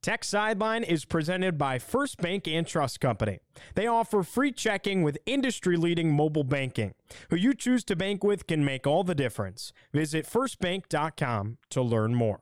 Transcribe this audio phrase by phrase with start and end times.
[0.00, 3.40] Tech Sideline is presented by First Bank and Trust Company.
[3.74, 6.94] They offer free checking with industry leading mobile banking.
[7.30, 9.72] Who you choose to bank with can make all the difference.
[9.92, 12.40] Visit firstbank.com to learn more.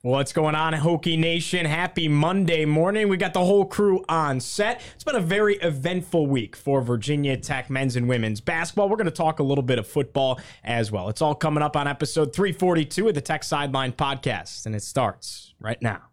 [0.00, 1.66] What's going on, Hokie Nation?
[1.66, 3.10] Happy Monday morning.
[3.10, 4.80] We got the whole crew on set.
[4.94, 8.88] It's been a very eventful week for Virginia Tech men's and women's basketball.
[8.88, 11.10] We're going to talk a little bit of football as well.
[11.10, 15.52] It's all coming up on episode 342 of the Tech Sideline podcast, and it starts
[15.60, 16.09] right now.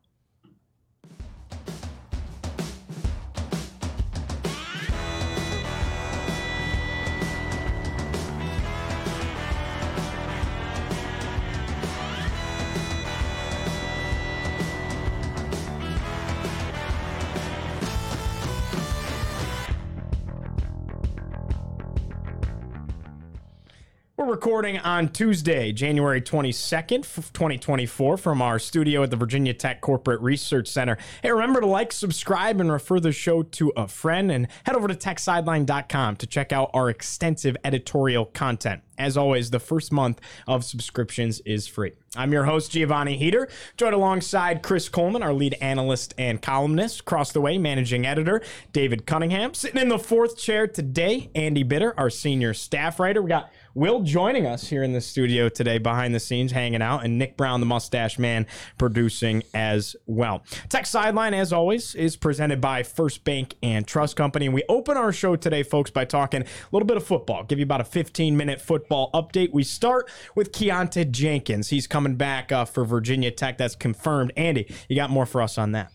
[24.28, 30.68] Recording on Tuesday, January 22nd, 2024, from our studio at the Virginia Tech Corporate Research
[30.68, 30.98] Center.
[31.24, 34.88] Hey, remember to like, subscribe, and refer the show to a friend, and head over
[34.88, 38.82] to techsideline.com to check out our extensive editorial content.
[38.98, 41.94] As always, the first month of subscriptions is free.
[42.16, 43.48] I'm your host, Giovanni Heater,
[43.78, 47.02] joined alongside Chris Coleman, our lead analyst and columnist.
[47.02, 48.42] Across the way, managing editor,
[48.74, 49.54] David Cunningham.
[49.54, 53.22] Sitting in the fourth chair today, Andy Bitter, our senior staff writer.
[53.22, 57.06] We got Will joining us here in the studio today, behind the scenes, hanging out,
[57.06, 58.48] and Nick Brown, the mustache man,
[58.80, 60.42] producing as well.
[60.68, 64.48] Tech Sideline, as always, is presented by First Bank and Trust Company.
[64.48, 67.44] And we open our show today, folks, by talking a little bit of football.
[67.44, 69.54] Give you about a 15 minute football update.
[69.54, 71.70] We start with Keontae Jenkins.
[71.70, 73.60] He's coming back uh, for Virginia Tech.
[73.60, 74.34] That's confirmed.
[74.36, 75.92] Andy, you got more for us on that?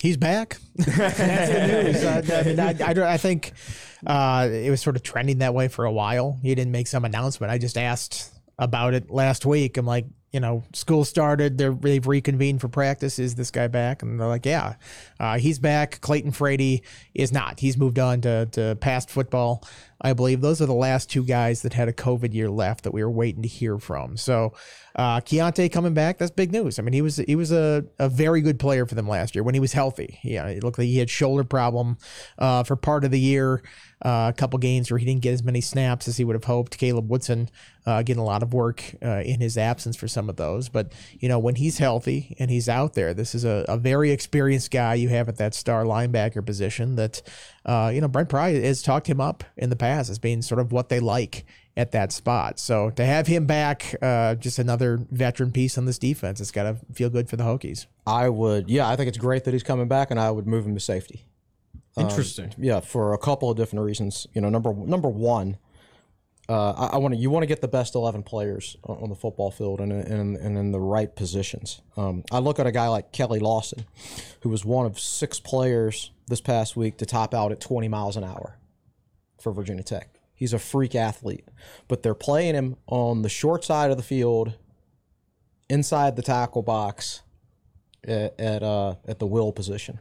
[0.00, 0.56] He's back.
[0.74, 2.04] That's the news.
[2.04, 3.52] I, I mean, I, I, I think
[4.06, 6.38] uh, it was sort of trending that way for a while.
[6.42, 7.52] He didn't make some announcement.
[7.52, 9.76] I just asked about it last week.
[9.76, 11.58] I'm like, you know, school started.
[11.58, 13.18] They're, they've reconvened for practice.
[13.18, 14.02] Is this guy back?
[14.02, 14.76] And they're like, yeah,
[15.20, 16.00] uh, he's back.
[16.00, 16.82] Clayton Frady
[17.14, 17.60] is not.
[17.60, 19.62] He's moved on to, to past football.
[20.02, 22.92] I believe those are the last two guys that had a COVID year left that
[22.92, 24.16] we were waiting to hear from.
[24.16, 24.52] So,
[24.96, 26.78] uh, Keontae coming back, that's big news.
[26.78, 29.44] I mean, he was he was a, a very good player for them last year
[29.44, 30.18] when he was healthy.
[30.22, 31.96] Yeah, it looked like he had shoulder problem
[32.38, 33.62] uh, for part of the year.
[34.04, 36.42] Uh, a couple games where he didn't get as many snaps as he would have
[36.42, 36.76] hoped.
[36.76, 37.48] Caleb Woodson
[37.86, 40.68] uh, getting a lot of work uh, in his absence for some of those.
[40.68, 44.10] But, you know, when he's healthy and he's out there, this is a, a very
[44.10, 47.22] experienced guy you have at that star linebacker position that,
[47.64, 50.60] uh, you know, Brent Pry has talked him up in the past as being sort
[50.60, 51.44] of what they like
[51.76, 52.58] at that spot.
[52.58, 56.64] So to have him back, uh, just another veteran piece on this defense, it's got
[56.64, 57.86] to feel good for the Hokies.
[58.06, 60.66] I would, yeah, I think it's great that he's coming back, and I would move
[60.66, 61.24] him to safety.
[61.96, 62.46] Interesting.
[62.46, 64.26] Um, yeah, for a couple of different reasons.
[64.32, 65.58] You know, number number one,
[66.48, 69.08] uh, I, I want to you want to get the best eleven players on, on
[69.10, 71.82] the football field and, and and in the right positions.
[71.96, 73.84] Um, I look at a guy like Keli Lawson,
[74.40, 78.16] who was one of six players this past week to top out at twenty miles
[78.16, 78.58] an hour
[79.40, 80.18] for Virginia Tech.
[80.34, 81.46] He's a freak athlete,
[81.86, 84.54] but they're playing him on the short side of the field,
[85.68, 87.22] inside the tackle box,
[88.02, 90.00] at at, uh, at the will position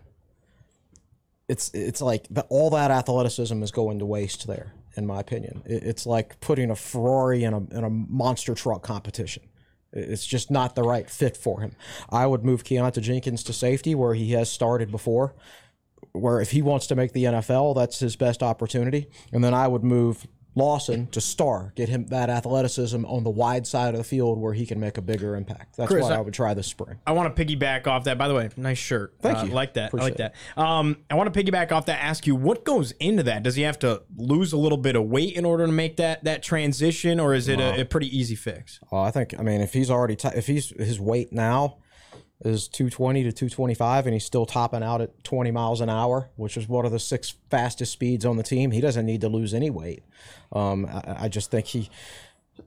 [1.51, 5.61] it's it's like the, all that athleticism is going to waste there, in my opinion.
[5.65, 9.43] It, it's like putting a Ferrari in a in a monster truck competition.
[9.91, 11.73] It's just not the right fit for him.
[12.09, 15.35] I would move Keontae Jenkins to safety where he has started before.
[16.13, 19.09] Where if he wants to make the NFL, that's his best opportunity.
[19.31, 23.65] And then I would move Lawson to star, get him that athleticism on the wide
[23.65, 25.77] side of the field where he can make a bigger impact.
[25.77, 26.99] That's Chris, what I, I- would try this spring.
[27.07, 28.17] I want to piggyback off that.
[28.17, 29.13] By the way, nice shirt.
[29.21, 29.51] Thank Uh, you.
[29.53, 29.91] Like that.
[29.93, 30.35] I like that.
[30.57, 32.03] Um, I want to piggyback off that.
[32.03, 33.43] Ask you what goes into that.
[33.43, 36.25] Does he have to lose a little bit of weight in order to make that
[36.25, 38.81] that transition, or is it a, a pretty easy fix?
[38.91, 41.77] Oh, I think I mean if he's already t- if he's his weight now
[42.43, 46.57] is 220 to 225 and he's still topping out at 20 miles an hour, which
[46.57, 48.71] is one of the six fastest speeds on the team.
[48.71, 50.03] He doesn't need to lose any weight.
[50.51, 51.89] Um, I, I just think he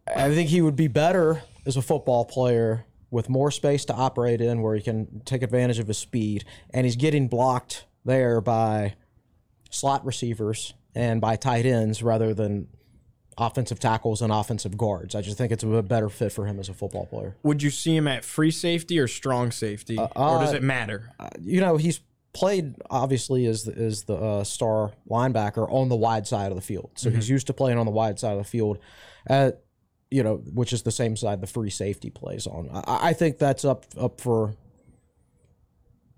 [0.08, 4.40] I think he would be better as a football player with more space to operate
[4.40, 8.94] in where he can take advantage of his speed and he's getting blocked there by
[9.70, 12.68] slot receivers and by tight ends rather than
[13.36, 15.14] offensive tackles and offensive guards.
[15.14, 17.36] I just think it's a better fit for him as a football player.
[17.42, 21.10] Would you see him at free safety or strong safety, or does it matter?
[21.40, 22.00] You know, he's
[22.32, 26.62] played obviously as the, as the uh, star linebacker on the wide side of the
[26.62, 28.78] field, so he's used to playing on the wide side of the field,
[29.26, 29.60] at
[30.10, 32.70] you know, which is the same side the free safety plays on.
[32.72, 34.54] I, I think that's up up for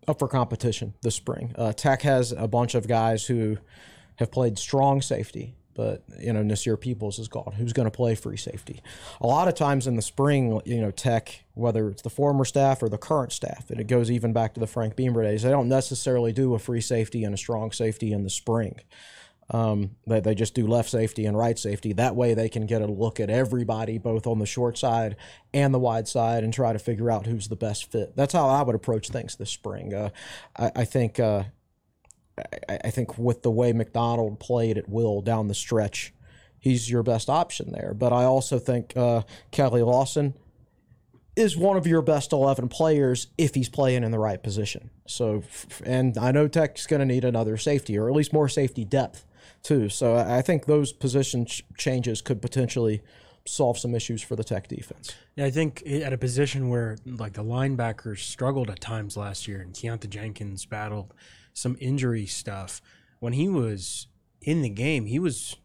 [0.06, 1.54] up for competition this spring.
[1.56, 3.58] Uh, Tech has a bunch of guys who
[4.16, 7.52] have played strong safety but you know Nasir Peoples is gone.
[7.56, 8.81] Who's going to play free safety?
[9.20, 12.82] A lot of times in the spring, you know, Tech, whether it's the former staff
[12.82, 15.50] or the current staff, and it goes even back to the Frank Beamer days, they
[15.50, 18.81] don't necessarily do a free safety and a strong safety in the spring.
[19.50, 21.93] Um, they, they just do left safety and right safety.
[21.93, 25.17] That way they can get a look at everybody, both on the short side
[25.55, 28.17] and the wide side, and try to figure out who's the best fit.
[28.17, 29.94] That's how I would approach things this spring.
[29.94, 30.11] Uh,
[30.58, 31.20] I, I think.
[31.20, 31.44] Uh,
[32.68, 36.12] I, I think with the way McDonald played at will down the stretch,
[36.58, 37.94] he's your best option there.
[37.94, 39.22] But I also think uh,
[39.52, 40.34] Keli Lawson
[41.36, 44.90] is one of your best 11 players if he's playing in the right position.
[45.06, 45.42] So,
[45.84, 49.26] and I know Tech's going to need another safety or at least more safety depth
[49.62, 49.88] too.
[49.90, 53.02] So I think those position ch- changes could potentially
[53.44, 55.14] solve some issues for the Tech defense.
[55.36, 59.60] Yeah, I think at a position where like the linebackers struggled at times last year
[59.60, 61.12] and Keontae Jenkins battled
[61.56, 62.82] some injury stuff.
[63.18, 64.06] When he was
[64.42, 65.56] in the game, he was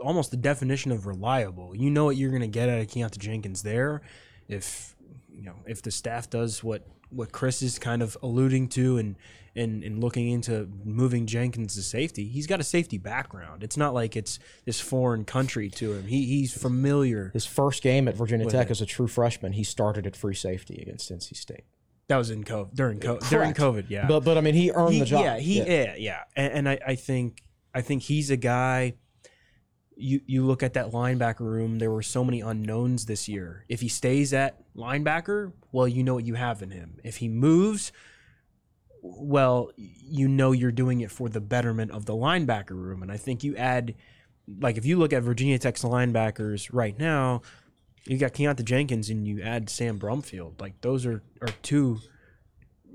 [0.00, 1.74] almost the definition of reliable.
[1.74, 4.02] You know what you're going to get out of Keontae Jenkins there.
[4.48, 4.96] If
[5.32, 9.16] you know if the staff does what what Chris is kind of alluding to and
[9.54, 13.62] and, and looking into moving Jenkins to safety, he's got a safety background.
[13.62, 16.06] It's not like it's this foreign country to him.
[16.06, 17.30] He he's familiar.
[17.32, 18.72] His first game at Virginia Tech it.
[18.72, 21.64] as a true freshman, he started at free safety against NC State.
[22.08, 23.86] That was in COVID during COVID during COVID.
[23.88, 25.24] Yeah, but but I mean he earned he, the job.
[25.24, 26.22] Yeah, he yeah yeah, yeah.
[26.34, 27.42] And, and, I, I think
[27.74, 28.94] I think he's a guy.
[29.94, 31.78] You you look at that linebacker room.
[31.78, 33.66] There were so many unknowns this year.
[33.68, 36.98] If he stays at linebacker, well, you know what you have in him.
[37.04, 37.92] If he moves,
[39.02, 43.02] well, you know you're doing it for the betterment of the linebacker room.
[43.02, 43.94] And I think you add,
[44.60, 47.42] like, if you look at Virginia Tech's linebackers right now,
[48.08, 50.60] you got Keontae Jenkins and you add Sam Brumfield.
[50.60, 51.98] Like those are are two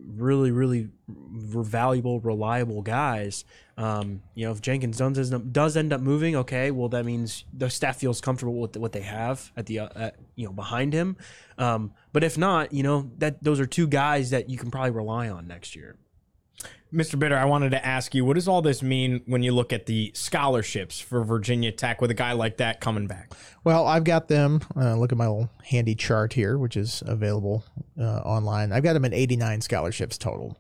[0.06, 3.46] really really valuable, reliable guys.
[3.78, 7.70] Um, you know, if Jenkins does does end up moving, okay, well that means the
[7.70, 11.18] staff feels comfortable with what they have at the uh, at, you know behind him.
[11.58, 14.92] Um, but if not, you know that those are two guys that you can probably
[14.92, 15.96] rely on next year.
[16.94, 17.18] Mr.
[17.18, 19.88] Bitter, I wanted to ask you, what does all this mean when you look at
[19.88, 23.34] the scholarships for Virginia Tech with a guy like that coming back?
[23.64, 24.62] Well, I've got them.
[24.76, 27.66] Uh, look at my little handy chart here, which is available
[28.00, 28.72] uh, online.
[28.72, 30.56] I've got them at 89 scholarships total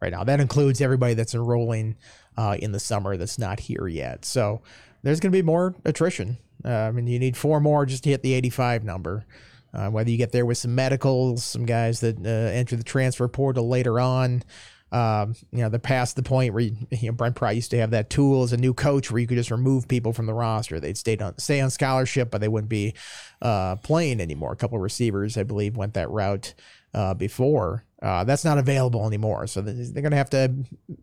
[0.00, 0.22] right now.
[0.22, 1.96] That includes everybody that's enrolling
[2.36, 4.24] uh, in the summer that's not here yet.
[4.24, 4.62] So
[5.02, 6.38] there's going to be more attrition.
[6.64, 9.26] Uh, I mean, you need four more just to hit the 85 number.
[9.74, 13.26] Uh, whether you get there with some medicals, some guys that uh, enter the transfer
[13.26, 14.44] portal later on,
[14.92, 17.78] um, you know, they're past the point where you, you know Brent Pry used to
[17.78, 20.34] have that tool as a new coach where you could just remove people from the
[20.34, 20.78] roster.
[20.78, 22.94] They'd stay on stay on scholarship, but they wouldn't be
[23.40, 24.52] uh, playing anymore.
[24.52, 26.54] A couple of receivers, I believe, went that route
[26.94, 27.84] uh, before.
[28.02, 29.46] Uh, that's not available anymore.
[29.46, 30.52] So they're going to have to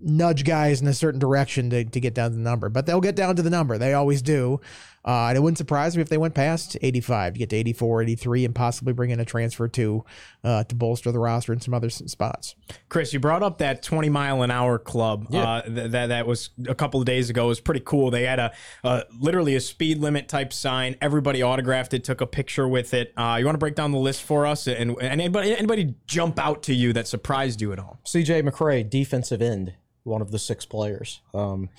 [0.02, 3.00] nudge guys in a certain direction to, to get down to the number, but they'll
[3.00, 3.78] get down to the number.
[3.78, 4.60] They always do.
[5.06, 8.04] Uh, and it wouldn't surprise me if they went past 85 to get to 84,
[8.04, 10.04] 83, and possibly bring in a transfer to
[10.44, 12.56] uh, to bolster the roster in some other spots.
[12.90, 15.44] Chris, you brought up that 20 mile an hour club yeah.
[15.44, 17.46] uh, th- that that was a couple of days ago.
[17.46, 18.12] It was pretty cool.
[18.12, 20.96] They had a literally a speed limit type sign.
[21.02, 23.14] Everybody autographed it, took a picture with it.
[23.18, 26.40] Uh, you want to break down the list for us and, and anybody anybody jump
[26.40, 28.00] out to you that surprised you at all?
[28.06, 29.74] CJ McCray, defensive end,
[30.04, 31.22] one of the six players.
[31.34, 31.70] Um,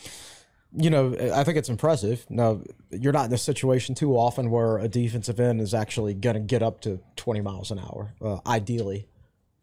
[0.77, 2.25] you know, I think it's impressive.
[2.29, 6.35] Now, you're not in a situation too often where a defensive end is actually going
[6.35, 9.09] to get up to 20 miles an hour, uh, ideally.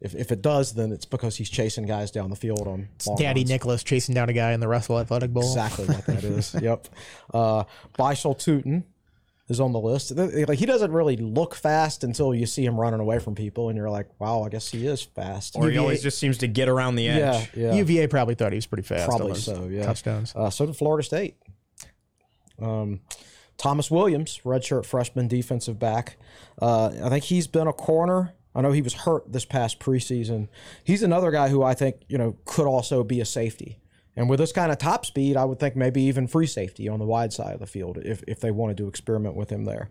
[0.00, 3.40] If, if it does, then it's because he's chasing guys down the field on Daddy
[3.40, 3.50] runs.
[3.50, 5.42] Nicholas chasing down a guy in the Russell Athletic Bowl.
[5.42, 6.54] Exactly what that is.
[6.62, 6.86] yep.
[7.34, 7.64] Uh,
[7.98, 8.84] Bhayshul Tuten,
[9.48, 10.14] is on the list.
[10.16, 13.76] Like he doesn't really look fast until you see him running away from people, and
[13.76, 16.46] you're like, "Wow, I guess he is fast." Or UVA, he always just seems to
[16.46, 17.50] get around the edge.
[17.54, 17.74] Yeah, yeah.
[17.74, 19.08] UVA probably thought he was pretty fast.
[19.08, 19.68] Probably so.
[19.70, 20.34] Yeah, touchdowns.
[20.36, 21.36] Uh, so did Florida State.
[22.60, 23.00] Um,
[23.56, 26.16] Thomas Williams, redshirt freshman defensive back.
[26.60, 28.34] Uh, I think he's been a corner.
[28.54, 30.48] I know he was hurt this past preseason.
[30.82, 33.80] He's another guy who I think you know could also be a safety.
[34.18, 36.98] And with this kind of top speed, I would think maybe even free safety on
[36.98, 39.90] the wide side of the field if, if they wanted to experiment with him there.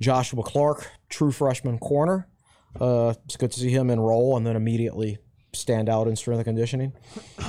[0.00, 2.28] Joshua Clark, true freshman corner.
[2.80, 5.18] Uh, it's good to see him enroll and then immediately
[5.52, 6.92] stand out in strength and conditioning.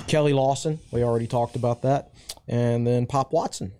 [0.08, 2.12] Keli Lawson, we already talked about that.
[2.48, 3.74] And then Pop Watson,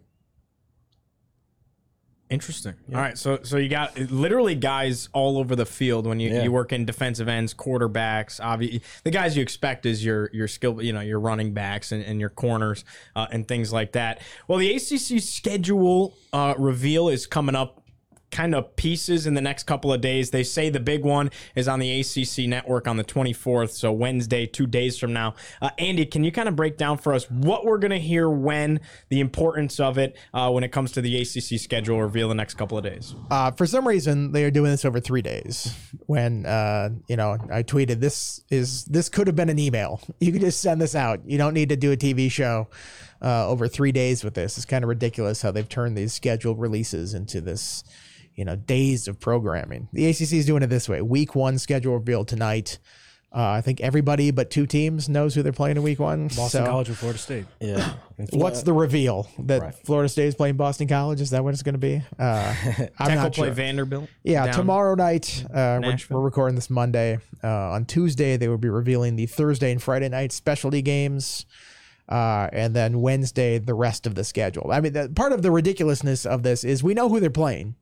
[2.28, 2.74] Interesting.
[2.88, 2.98] Yeah.
[2.98, 6.42] All right, so so you got literally guys all over the field when you, yeah.
[6.44, 8.40] you work in defensive ends, quarterbacks.
[8.44, 12.04] Obviously, the guys you expect is your your skill, you know, your running backs and,
[12.04, 12.84] and your corners
[13.16, 14.22] uh, and things like that.
[14.48, 17.85] Well, the ACC schedule uh, reveal is coming up
[18.32, 20.32] kind of pieces in the next couple of days.
[20.32, 24.46] They say the big one is on the ACC network on the 24th, so Wednesday,
[24.46, 25.36] two days from now.
[25.62, 28.30] Uh, Andy, can you kind of break down for us what we're going to hear
[28.30, 28.80] when,
[29.10, 32.56] the importance of it uh, when it comes to the ACC schedule reveal the next
[32.56, 33.16] couple of days?
[33.32, 35.74] Uh, for some reason, they are doing this over three days.
[36.08, 40.02] When uh, you know, I tweeted this is this could have been an email.
[40.26, 41.20] You could just send this out.
[41.28, 42.68] You don't need to do a TV show
[43.22, 44.58] uh, over three days with this.
[44.58, 47.84] It's kind of ridiculous how they've turned these scheduled releases into this,
[48.36, 49.88] you know, days of programming.
[49.94, 52.80] The ACC is doing it this way: Week one schedule revealed tonight.
[53.36, 56.28] Uh, I think everybody but two teams knows who they're playing in Week One.
[56.28, 57.46] Boston So- College or Florida State.
[57.60, 57.96] Yeah.
[58.32, 61.20] What's the reveal that Florida State is playing Boston College?
[61.20, 62.02] Is that what it's going to be?
[62.18, 62.56] Uh,
[62.98, 63.50] I'm Tech will not play.
[63.50, 64.10] Vanderbilt.
[64.24, 65.44] Yeah, tomorrow night.
[65.54, 67.20] Uh, we're, we're recording this Monday.
[67.44, 71.46] Uh, on Tuesday, they will be revealing the Thursday and Friday night specialty games.
[72.08, 74.70] Uh, and then Wednesday, the rest of the schedule.
[74.72, 77.76] I mean, the, part of the ridiculousness of this is we know who they're playing.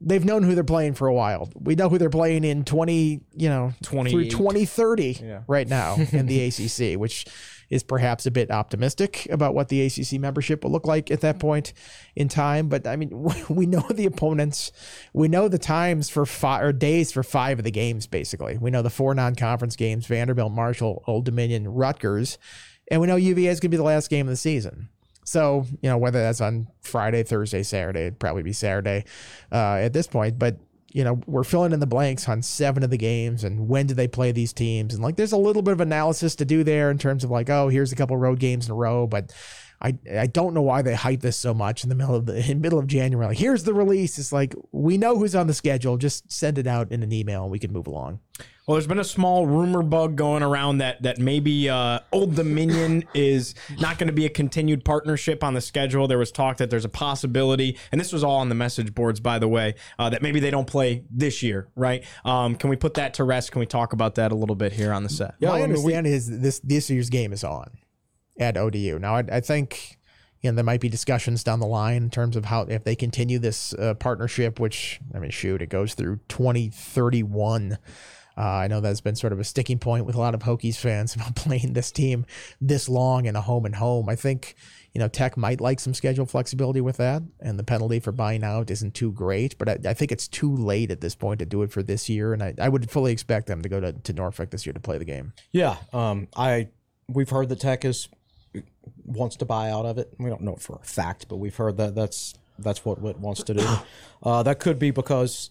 [0.00, 1.50] They've known who they're playing for a while.
[1.54, 4.68] We know who they're playing in 20, you know, 20 through 28.
[4.68, 7.26] 2030 right now in the ACC, which
[7.70, 11.34] is perhaps a bit optimistic about what the ACC membership will look like at that
[11.36, 11.40] mm-hmm.
[11.40, 11.72] point
[12.16, 12.68] in time.
[12.68, 13.10] But I mean,
[13.48, 14.72] we know the opponents,
[15.12, 18.06] we know the times for five or days for five of the games.
[18.06, 22.38] Basically, we know the four non-conference games: Vanderbilt, Marshall, Old Dominion, Rutgers,
[22.90, 24.88] and we know UVA is going to be the last game of the season.
[25.28, 29.04] So, you know, whether that's on Friday, Thursday, Saturday, it'd probably be Saturday
[29.52, 30.38] uh, at this point.
[30.38, 30.56] But,
[30.90, 33.92] you know, we're filling in the blanks on seven of the games and when do
[33.92, 34.94] they play these teams.
[34.94, 37.50] And like, there's a little bit of analysis to do there in terms of like,
[37.50, 39.06] oh, here's a couple road games in a row.
[39.06, 39.34] But
[39.80, 42.50] I, I don't know why they hype this so much in the middle of the
[42.50, 43.28] in middle of January.
[43.28, 44.18] Like, here's the release.
[44.18, 45.96] It's like, we know who's on the schedule.
[45.96, 48.20] Just send it out in an email and we can move along.
[48.66, 53.02] Well, there's been a small rumor bug going around that that maybe uh, Old Dominion
[53.14, 56.06] is not going to be a continued partnership on the schedule.
[56.06, 59.20] There was talk that there's a possibility, and this was all on the message boards,
[59.20, 62.04] by the way, uh, that maybe they don't play this year, right?
[62.26, 63.52] Um, can we put that to rest?
[63.52, 65.36] Can we talk about that a little bit here on the set?
[65.38, 67.70] Yeah, My I mean, we- understanding is this this year's game is on
[68.38, 68.98] at ODU.
[68.98, 69.98] Now, I, I think
[70.40, 72.94] you know there might be discussions down the line in terms of how if they
[72.94, 77.78] continue this uh, partnership, which I mean, shoot, it goes through twenty thirty one.
[78.36, 80.76] Uh, I know that's been sort of a sticking point with a lot of Hokies
[80.76, 82.24] fans about playing this team
[82.60, 84.08] this long in a home and home.
[84.08, 84.54] I think
[84.94, 88.44] you know Tech might like some schedule flexibility with that, and the penalty for buying
[88.44, 89.58] out isn't too great.
[89.58, 92.08] But I, I think it's too late at this point to do it for this
[92.08, 94.72] year, and I, I would fully expect them to go to, to Norfolk this year
[94.72, 95.32] to play the game.
[95.50, 96.68] Yeah, um, I
[97.08, 98.08] we've heard that Tech is
[99.04, 100.12] wants to buy out of it.
[100.18, 103.18] We don't know it for a fact, but we've heard that that's that's what Whit
[103.18, 103.66] wants to do.
[104.20, 105.50] Uh, that could be because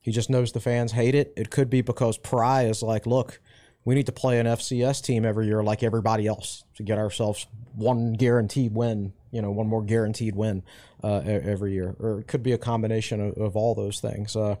[0.00, 1.34] he just knows the fans hate it.
[1.36, 3.38] It could be because Pry is like, look,
[3.84, 7.46] we need to play an FCS team every year like everybody else to get ourselves
[7.74, 9.12] one guaranteed win.
[9.30, 10.62] You know, one more guaranteed win
[11.04, 14.34] uh, every year, or it could be a combination of, of all those things.
[14.34, 14.56] Uh,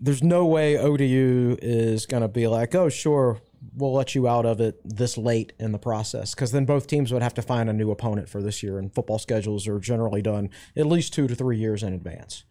[0.00, 3.40] there's no way ODU is going to be like, oh, sure,
[3.74, 6.34] we'll let you out of it this late in the process.
[6.34, 8.94] Because then both teams would have to find a new opponent for this year, and
[8.94, 12.44] football schedules are generally done at least two to three years in advance.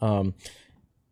[0.00, 0.34] Um,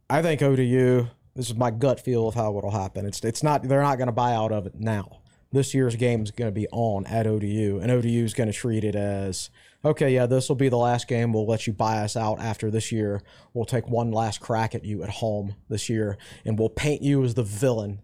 [0.09, 1.09] I think ODU.
[1.35, 3.07] This is my gut feel of how it'll happen.
[3.07, 5.21] It's it's not they're not going to buy out of it now.
[5.53, 8.53] This year's game is going to be on at ODU, and ODU is going to
[8.53, 9.51] treat it as
[9.85, 10.13] okay.
[10.13, 11.33] Yeah, this will be the last game.
[11.33, 13.23] We'll let you buy us out after this year.
[13.55, 17.23] We'll take one last crack at you at home this year, and we'll paint you
[17.23, 18.01] as the villain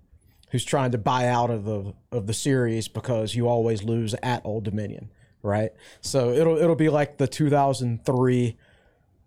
[0.54, 4.40] who's trying to buy out of the of the series because you always lose at
[4.46, 5.10] Old Dominion,
[5.42, 5.72] right?
[6.00, 8.56] So it'll it'll be like the 2003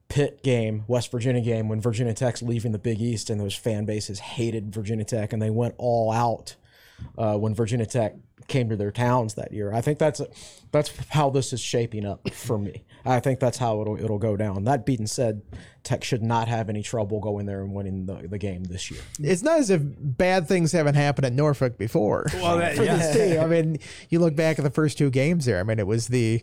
[0.07, 3.84] Pitt game, West Virginia game, when Virginia Tech's leaving the Big East and those fan
[3.84, 6.55] bases hated Virginia Tech and they went all out
[7.18, 8.16] uh, when Virginia Tech
[8.48, 9.74] came to their towns that year.
[9.74, 10.22] I think that's
[10.72, 12.86] that's how this is shaping up for me.
[13.06, 14.63] I think that's how it'll it'll go down.
[14.66, 15.42] That being said,
[15.84, 19.01] Tech should not have any trouble going there and winning the, the game this year.
[19.20, 22.25] It's not as if bad things haven't happened at Norfolk before.
[22.36, 22.98] Well, that- for yeah.
[22.98, 23.39] this team.
[23.39, 25.60] I mean, you look back at the first two games there.
[25.60, 26.42] I mean, it was the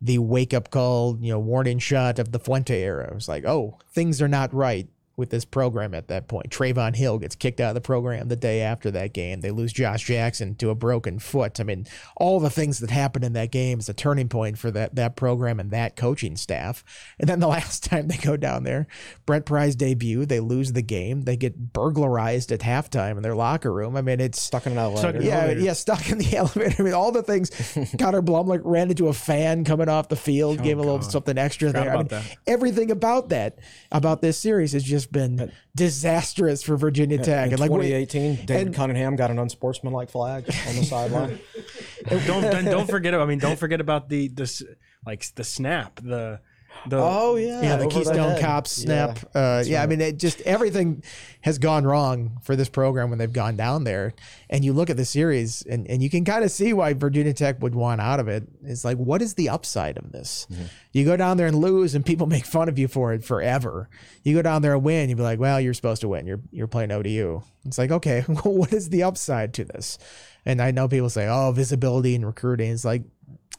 [0.00, 3.08] the wake up call, you know, warning shot of the Fuente era.
[3.08, 6.50] It was like, oh, things are not right with this program at that point.
[6.50, 9.40] Trevon Hill gets kicked out of the program the day after that game.
[9.40, 11.60] They lose Josh Jackson to a broken foot.
[11.60, 14.70] I mean, all the things that happened in that game is a turning point for
[14.70, 16.84] that that program and that coaching staff.
[17.18, 18.86] And then the last time they go down there,
[19.26, 21.22] Brent Pry's debut, they lose the game.
[21.22, 23.96] They get burglarized at halftime in their locker room.
[23.96, 25.20] I mean, it's Stuck in an elevator.
[25.22, 26.76] yeah, yeah, stuck in the elevator.
[26.78, 27.50] I mean, all the things.
[27.98, 31.36] Connor Blumrick ran into a fan coming off the field, oh, gave a little something
[31.36, 31.92] extra there.
[31.92, 32.36] I mean, that.
[32.46, 33.58] everything about that,
[33.90, 37.46] about this series, is just been disastrous for Virginia Tech.
[37.48, 41.38] In And like, wait- 2018, David and- Cunningham got an unsportsmanlike flag on the sideline.
[42.08, 43.14] don't don't- don't forget.
[43.14, 46.00] I mean, don't forget about the the like the snap.
[46.02, 46.40] The
[46.86, 48.40] The, Oh yeah, yeah, the over Keystone head.
[48.40, 49.18] Cops snap.
[49.34, 49.40] Yeah.
[49.58, 51.02] uh, yeah, I mean, it just everything
[51.42, 54.14] has gone wrong for this program when they've gone down there.
[54.50, 57.32] And you look at the series, and, and you can kind of see why Virginia
[57.32, 58.44] Tech would want out of it.
[58.64, 60.46] It's like, what is the upside of this?
[60.92, 63.88] You go down there and lose, and people make fun of you for it forever.
[64.22, 66.26] You go down there and win, you'd be like, well, you're supposed to win.
[66.26, 67.42] You're you're playing ODU.
[67.64, 69.98] It's like, okay, well, what is the upside to this?
[70.46, 72.70] And I know people say, oh, visibility and recruiting.
[72.72, 73.02] It's like,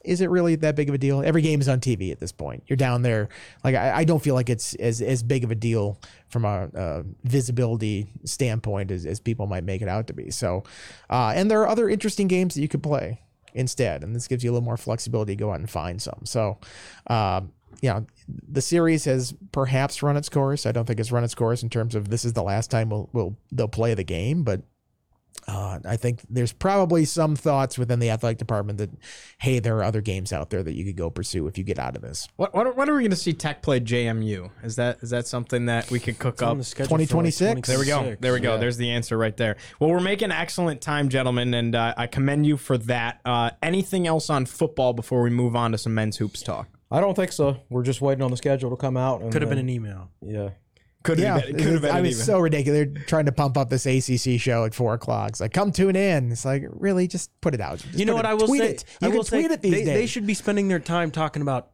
[0.04, 1.22] is it really that big of a deal?
[1.22, 2.64] Every game is on TV at this point.
[2.68, 3.30] You're down there.
[3.64, 6.00] Like I, I don't feel like it's as, as big of a deal
[6.30, 10.32] from a, uh visibility standpoint as, as people might make it out to be.
[10.32, 10.64] So,
[11.10, 13.22] uh, and there are other interesting games that you could play
[13.54, 16.22] instead, and this gives you a little more flexibility to go out and find some.
[16.24, 16.60] So,
[17.08, 17.42] uh,
[17.82, 20.66] you know, the series has perhaps run its course.
[20.66, 22.90] I don't think it's run its course in terms of this is the last time
[22.90, 24.62] we'll, we'll they'll play the game, but
[25.50, 28.92] uh, I think there's probably some thoughts within the athletic department that,
[29.40, 31.80] hey, there are other games out there that you could go pursue if you get
[31.80, 32.28] out of this.
[32.36, 34.50] What, what, when are we going to see Tech play JMU?
[34.64, 36.50] Is that is that something that we could cook It's up?
[36.50, 37.68] on the schedule 2026.
[37.68, 38.16] There we go.
[38.20, 38.54] There we go.
[38.54, 38.58] Yeah.
[38.60, 39.58] There's the answer right there.
[39.80, 43.20] Well, we're making excellent time, gentlemen, and uh, I commend you for that.
[43.26, 46.68] Uh, anything else on football before we move on to some men's hoops talk?
[46.92, 47.58] I don't think so.
[47.70, 49.22] We're just waiting on the schedule to come out.
[49.22, 50.10] And Could have been an email.
[50.22, 50.50] yeah.
[51.04, 51.56] Could Yeah, have been.
[51.58, 51.92] Could have been.
[51.92, 52.24] I an mean, even.
[52.26, 52.88] so ridiculous.
[52.94, 55.30] They're trying to pump up this ACC show at four o'clock.
[55.30, 56.32] It's like, come tune in.
[56.32, 57.80] It's like, really, just put it out.
[57.80, 58.70] Just you know what it- I will tweet say?
[58.72, 58.86] It.
[59.02, 59.94] I You will can tweet say it these they, days.
[59.94, 61.70] they should be spending their time talking about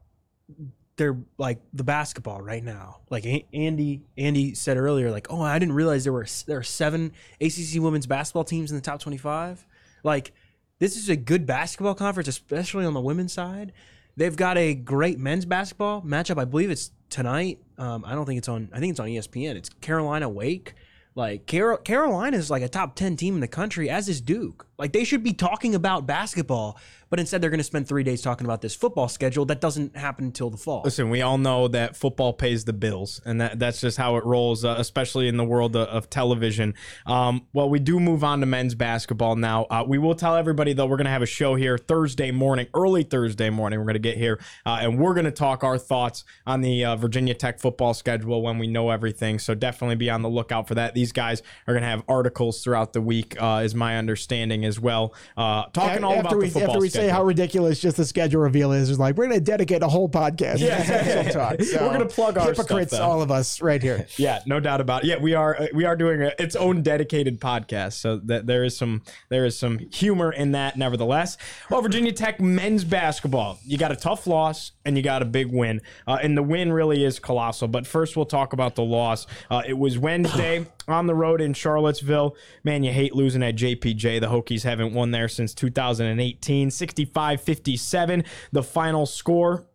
[0.98, 3.02] their like the basketball right now.
[3.10, 7.12] Like Andy Andy said earlier, like, oh, I didn't realize there were there are seven
[7.42, 9.66] ACC women's basketball teams in the top twenty five.
[10.04, 10.34] Like,
[10.80, 13.74] this is a good basketball conference, especially on the women's side.
[14.16, 16.40] They've got a great men's basketball matchup.
[16.40, 17.60] I believe it's tonight.
[17.78, 18.70] Um, I don't think it's on.
[18.74, 19.56] I think it's on ESPN.
[19.56, 20.74] It's Carolina Wake.
[21.16, 24.68] Like Car- Carolina is like a top ten team in the country, as is Duke.
[24.78, 26.78] Like they should be talking about basketball,
[27.10, 29.96] but instead they're going to spend three days talking about this football schedule that doesn't
[29.96, 30.82] happen until the fall.
[30.84, 34.26] Listen, we all know that football pays the bills, and that, that's just how it
[34.26, 36.74] rolls, uh, especially in the world of, of television.
[37.06, 39.64] Um, well, we do move on to men's basketball now.
[39.66, 42.68] Uh, we will tell everybody, though, we're going to have a show here Thursday morning,
[42.74, 43.80] early Thursday morning.
[43.80, 46.84] We're going to get here, uh, and we're going to talk our thoughts on the
[46.84, 49.40] uh, Virginia Tech football schedule when we know everything.
[49.40, 50.96] So definitely be on the lookout for that.
[50.96, 54.80] These guys are going to have articles throughout the week, uh, is my understanding as
[54.80, 57.08] well, uh, talking all after about we, the football after we schedule.
[57.10, 59.88] say how ridiculous just the schedule reveal is, it's like we're going to dedicate a
[59.88, 60.60] whole podcast.
[60.60, 61.24] Yeah.
[61.24, 61.62] to talk.
[61.62, 63.04] So, We're gonna plug our hypocrites, though.
[63.04, 64.08] all of us, right here.
[64.18, 65.08] Yeah, no doubt about it.
[65.08, 68.64] Yeah, we are uh, we are doing a, its own dedicated podcast, so that there
[68.64, 70.78] is some there is some humor in that.
[70.78, 71.38] Nevertheless,
[71.70, 75.48] well, Virginia Tech men's basketball, you got a tough loss and you got a big
[75.52, 77.68] win, uh, and the win really is colossal.
[77.68, 79.28] But first, we'll talk about the loss.
[79.52, 82.36] Uh, it was Wednesday on the road in Charlottesville.
[82.64, 84.20] Man, you hate losing at JPJ.
[84.22, 86.70] The Hokies haven't won there since 2018.
[86.70, 89.66] 65-57, the final score.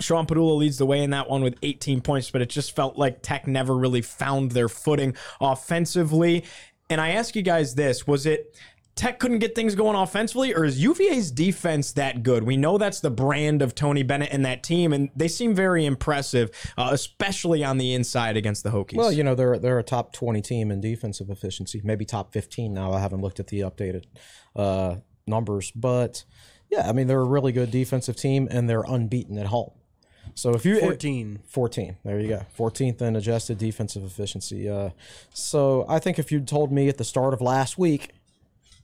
[0.00, 2.96] Sean Pedulla leads the way in that one with 18 points, but it just felt
[2.96, 6.44] like Tech never really found their footing offensively.
[6.88, 8.56] And I ask you guys this was it
[8.98, 12.42] Tech couldn't get things going offensively, or is UVA's defense that good?
[12.42, 15.86] We know that's the brand of Tony Bennett and that team, and they seem very
[15.86, 18.96] impressive, uh, especially on the inside against the Hokies.
[18.96, 22.74] Well, you know they're they're a top twenty team in defensive efficiency, maybe top fifteen
[22.74, 22.92] now.
[22.92, 24.06] I haven't looked at the updated
[24.56, 24.96] uh,
[25.28, 26.24] numbers, but
[26.68, 29.70] yeah, I mean they're a really good defensive team and they're unbeaten at home.
[30.34, 31.40] So if you 14.
[31.46, 31.96] 14.
[32.04, 32.46] There you go.
[32.56, 34.68] 14th in adjusted defensive efficiency.
[34.68, 34.90] Uh,
[35.32, 38.12] so I think if you'd told me at the start of last week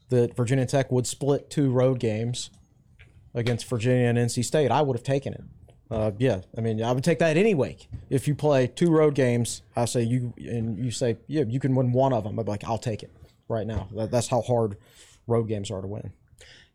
[0.09, 2.51] that Virginia Tech would split two road games
[3.35, 5.45] against Virginia and NC State, I would have taken it.
[5.91, 7.89] Uh, yeah, I mean, I would take that any week.
[8.09, 11.75] If you play two road games, I say you and you say yeah, you can
[11.75, 12.39] win one of them.
[12.39, 13.13] I'd be like, I'll take it
[13.49, 13.89] right now.
[13.95, 14.77] That, that's how hard
[15.27, 16.13] road games are to win.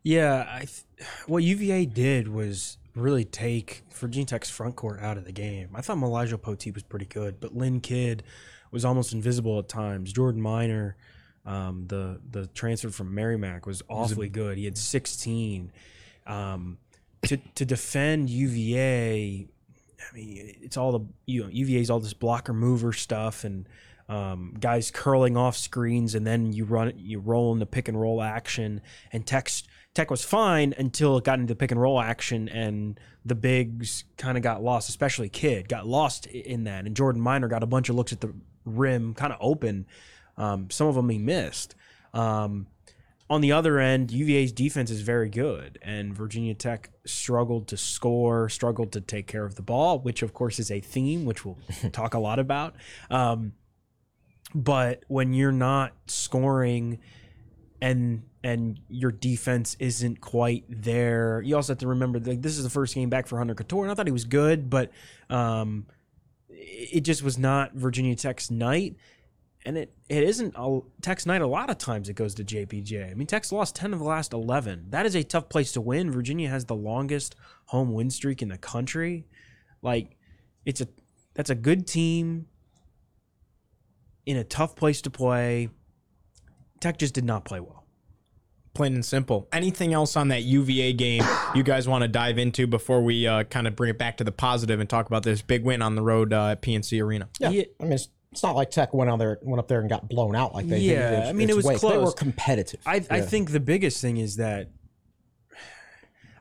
[0.02, 0.84] Yeah, I th-
[1.26, 5.70] what UVA did was really take Virginia Tech's front court out of the game.
[5.74, 8.22] I thought Elijah Poteet was pretty good, but Lynn Kidd
[8.70, 10.12] was almost invisible at times.
[10.12, 10.96] Jordan Minor,
[11.46, 14.58] um, the the transfer from Merrimack, was awfully good.
[14.58, 15.72] He had 16.
[16.26, 16.78] Um,
[17.22, 19.46] to to defend UVA,
[19.98, 23.68] I mean, it's all the you know UVA's all this blocker mover stuff and
[24.08, 27.98] um, guys curling off screens, and then you run you roll in the pick and
[27.98, 28.80] roll action.
[29.12, 29.50] And Tech
[29.94, 34.36] Tech was fine until it got into pick and roll action, and the bigs kind
[34.36, 37.88] of got lost, especially Kidd got lost in that, and Jordan Minor got a bunch
[37.88, 39.86] of looks at the rim, kind of open.
[40.40, 41.74] Um, some of them he missed.
[42.14, 42.66] Um,
[43.28, 48.48] on the other end, UVA's defense is very good, and Virginia Tech struggled to score,
[48.48, 51.58] struggled to take care of the ball, which of course is a theme, which we'll
[51.92, 52.74] talk a lot about.
[53.10, 53.52] Um,
[54.54, 56.98] but when you're not scoring,
[57.82, 61.42] and and your defense isn't quite there.
[61.44, 63.82] You also have to remember like this is the first game back for Hunter Cattoor,
[63.82, 64.90] and I thought he was good, but
[65.28, 65.86] um,
[66.48, 68.96] it just was not Virginia Tech's night.
[69.66, 71.42] And it, it isn't a, Tech's night.
[71.42, 73.10] A lot of times it goes to JPJ.
[73.10, 74.86] I mean, Tech's lost 10 of the last 11.
[74.88, 76.10] That is a tough place to win.
[76.10, 77.34] Virginia has the longest
[77.66, 79.26] home win streak in the country.
[79.82, 80.16] Like,
[80.64, 80.88] it's a
[81.34, 82.46] that's a good team
[84.26, 85.68] in a tough place to play.
[86.80, 87.84] Tech just did not play well.
[88.74, 89.48] Plain and simple.
[89.52, 91.22] Anything else on that UVA game
[91.54, 94.24] you guys want to dive into before we uh, kind of bring it back to
[94.24, 97.28] the positive and talk about this big win on the road uh, at PNC Arena?
[97.38, 97.64] Yeah, Yeah.
[97.80, 97.98] I mean,
[98.32, 100.68] it's, not like Tech went out there, went up there and got blown out like
[100.68, 100.92] they did.
[100.92, 101.80] Yeah, against- I mean, it was Wake.
[101.80, 102.80] They were competitive.
[102.86, 104.68] I, I think the biggest thing is that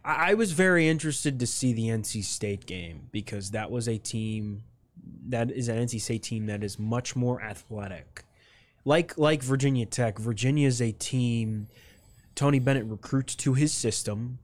[0.03, 3.97] I, I was very interested to see the NC State game because that was a
[3.97, 4.63] team
[5.27, 8.23] that is an NC State team that is much more athletic.
[8.85, 11.67] Like like Virginia Tech, Virginia is a team
[12.35, 14.39] Tony Bennett recruits to his system.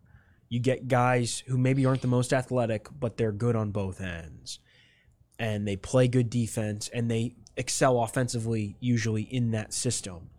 [0.49, 4.59] You get guys who maybe aren't the most athletic, but they're good on both ends.
[5.37, 10.29] And they play good defense and they excel offensively usually in that system.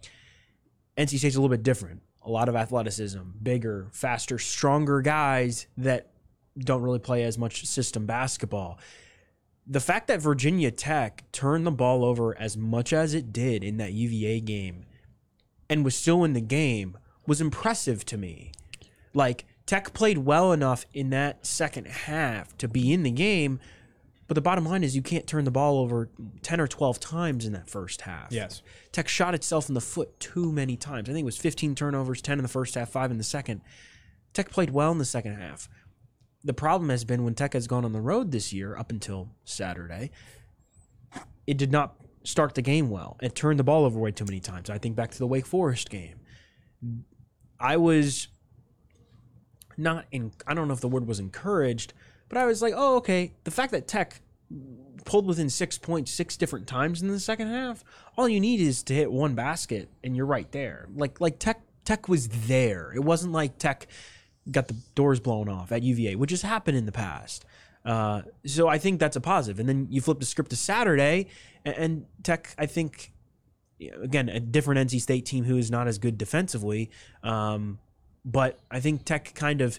[0.97, 2.03] NC State's a little bit different.
[2.23, 6.11] A lot of athleticism, bigger, faster, stronger guys that
[6.59, 8.79] don't really play as much system basketball.
[9.67, 13.77] The fact that Virginia Tech turned the ball over as much as it did in
[13.79, 14.87] that UVA game
[15.69, 18.53] and was still in the game was impressive to me.
[19.13, 23.59] Like, Tech played well enough in that second half to be in the game,
[24.27, 26.11] but the bottom line is you can't turn the ball over
[26.43, 28.33] 10 or 12 times in that first half.
[28.33, 28.63] Yes.
[28.93, 31.09] Tech shot itself in the foot too many times.
[31.09, 33.61] I think it was 15 turnovers, 10 in the first half, 5 in the second.
[34.33, 35.69] Tech played well in the second half.
[36.45, 39.31] The problem has been when Tech has gone on the road this year up until
[39.45, 40.11] Saturday,
[41.47, 43.17] it did not start the game well.
[43.23, 44.69] It turned the ball over way too many times.
[44.69, 46.21] I think back to the Wake Forest game.
[47.59, 48.29] I was
[49.77, 51.95] not in I don't know if the word was encouraged,
[52.29, 54.21] but I was like, "Oh, okay, the fact that Tech
[55.05, 57.85] pulled within 6 points six different times in the second half,
[58.17, 61.61] all you need is to hit one basket and you're right there." Like like Tech
[61.85, 62.93] Tech was there.
[62.95, 63.87] It wasn't like Tech
[64.51, 67.45] got the doors blown off at UVA, which has happened in the past.
[67.85, 69.61] Uh, so I think that's a positive.
[69.61, 71.29] And then you flip the script to Saturday,
[71.65, 73.13] and, and Tech, I think,
[74.03, 76.91] again, a different NC State team who is not as good defensively.
[77.23, 77.79] Um,
[78.25, 79.79] but I think Tech kind of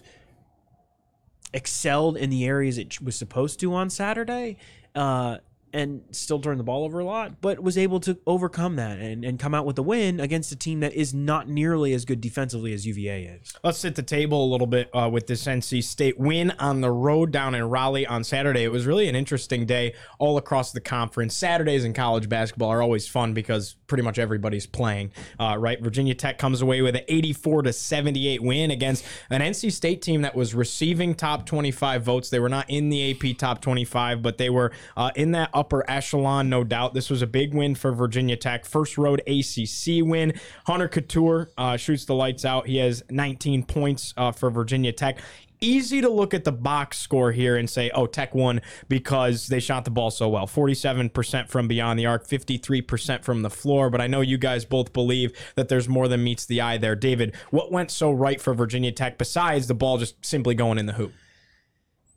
[1.52, 4.56] excelled in the areas it was supposed to on Saturday.
[4.94, 5.38] Uh,
[5.72, 9.24] and still turned the ball over a lot, but was able to overcome that and,
[9.24, 12.20] and come out with a win against a team that is not nearly as good
[12.20, 13.52] defensively as UVA is.
[13.62, 16.90] Let's sit the table a little bit uh, with this NC State win on the
[16.90, 18.64] road down in Raleigh on Saturday.
[18.64, 21.36] It was really an interesting day all across the conference.
[21.36, 25.12] Saturdays in college basketball are always fun because pretty much everybody's playing.
[25.38, 29.72] Uh, right, Virginia Tech comes away with an 84 to 78 win against an NC
[29.72, 32.30] State team that was receiving top 25 votes.
[32.30, 35.84] They were not in the AP top 25, but they were uh, in that upper
[35.90, 36.94] echelon, no doubt.
[36.94, 38.64] This was a big win for Virginia Tech.
[38.64, 40.32] First road ACC win.
[40.66, 42.68] Hunter Cattoor uh, shoots the lights out.
[42.68, 45.18] He has 19 points uh, for Virginia Tech.
[45.60, 49.58] Easy to look at the box score here and say, oh, Tech won because they
[49.58, 50.46] shot the ball so well.
[50.46, 53.90] 47% from beyond the arc, 53% from the floor.
[53.90, 56.94] But I know you guys both believe that there's more than meets the eye there.
[56.94, 60.86] David, what went so right for Virginia Tech besides the ball just simply going in
[60.86, 61.12] the hoop?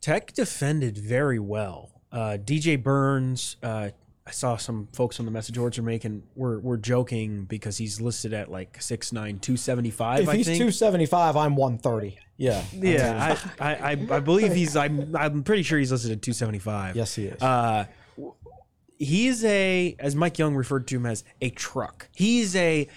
[0.00, 2.01] Tech defended very well.
[2.12, 3.88] Uh, DJ Burns, uh,
[4.26, 8.00] I saw some folks on the message boards are making we're we're joking because he's
[8.00, 10.58] listed at like 6'9", 275, if I he's think.
[10.58, 12.18] 275, I'm 130.
[12.36, 12.62] Yeah.
[12.72, 16.96] yeah, I, I, I, I believe he's I'm I'm pretty sure he's listed at 275.
[16.96, 17.42] Yes, he is.
[17.42, 17.86] Uh,
[18.98, 22.08] he's a as Mike Young referred to him as a truck.
[22.14, 22.88] He's a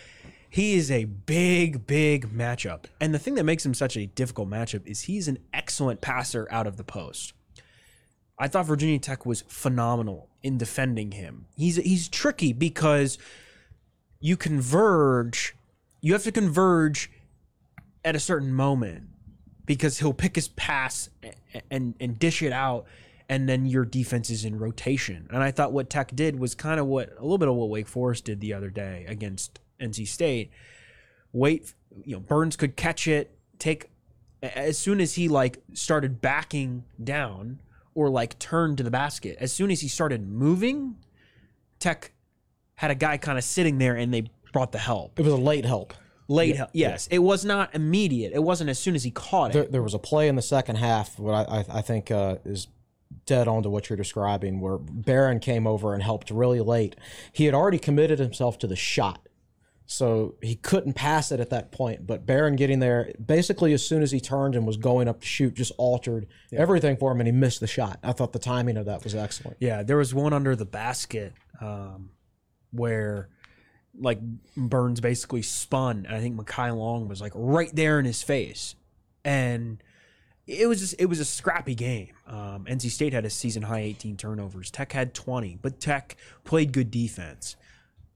[0.50, 2.86] he is a big big matchup.
[3.02, 6.48] And the thing that makes him such a difficult matchup is he's an excellent passer
[6.52, 7.34] out of the post.
[8.38, 11.46] I thought Virginia Tech was phenomenal in defending him.
[11.56, 13.18] He's he's tricky because
[14.20, 15.56] you converge,
[16.02, 17.12] you have to converge
[18.04, 19.04] at a certain moment
[19.66, 22.86] because he'll pick his pass and and, and dish it out
[23.28, 25.28] and then your defense is in rotation.
[25.32, 27.70] And I thought what Tech did was kind of what a little bit of what
[27.70, 30.52] Wake Forest did the other day against NC State.
[31.34, 33.90] Wait, you know, Burns could catch it, take
[34.44, 37.60] as soon as he like started backing down
[37.96, 39.38] or like turned to the basket.
[39.40, 40.98] As soon as he started moving,
[41.80, 42.12] Tech
[42.76, 45.18] had a guy kind of sitting there and they brought the help.
[45.20, 45.94] it was a late help.
[46.28, 46.72] Late help.
[46.74, 48.34] Yes, it was not immediate.
[48.34, 49.54] It wasn't as soon as he caught it.
[49.54, 52.38] There, there was a play in the second half, what I, I, I think uh,
[52.46, 52.68] is
[53.26, 56.96] dead on to what you're describing, where Beran came over and helped really late.
[57.32, 59.25] He had already committed himself to the shot.
[59.88, 62.08] So he couldn't pass it at that point.
[62.08, 65.28] But Beran getting there, basically as soon as he turned and was going up to
[65.28, 68.00] shoot, just altered everything for him, and he missed the shot.
[68.04, 69.58] I thought the timing of that was excellent.
[69.60, 72.10] Yeah, there was one under the basket um,
[72.72, 73.30] where
[74.00, 74.20] like
[74.58, 78.76] Burns basically spun, and I think Mekhi Long was like right there in his face,
[79.24, 79.82] and
[80.48, 82.12] it was just it was a scrappy game.
[82.28, 84.72] Um, NC State had a season high 18 turnovers.
[84.72, 87.56] Tech had 20, but Tech played good defense,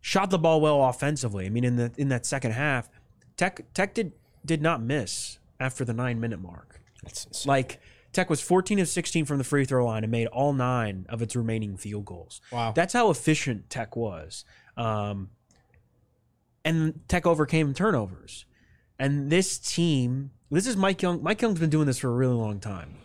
[0.01, 1.45] shot the ball well offensively.
[1.45, 2.89] I mean, in the in that second half,
[3.37, 4.13] Tech Tech did
[4.45, 6.81] did not miss after the nine minute mark.
[7.03, 7.49] That's insane.
[7.49, 7.79] Like
[8.11, 11.21] Tech was 14 of 16 from the free throw line and made all nine of
[11.21, 12.41] its remaining field goals.
[12.51, 12.71] Wow.
[12.71, 14.45] That's how efficient Tech was.
[14.75, 15.29] Um,
[16.65, 18.45] and Tech overcame turnovers.
[18.97, 21.23] And this team, this is Mike Young.
[21.23, 22.95] Mike Young's been doing this for a really long time.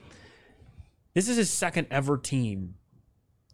[1.13, 2.75] This is his second ever team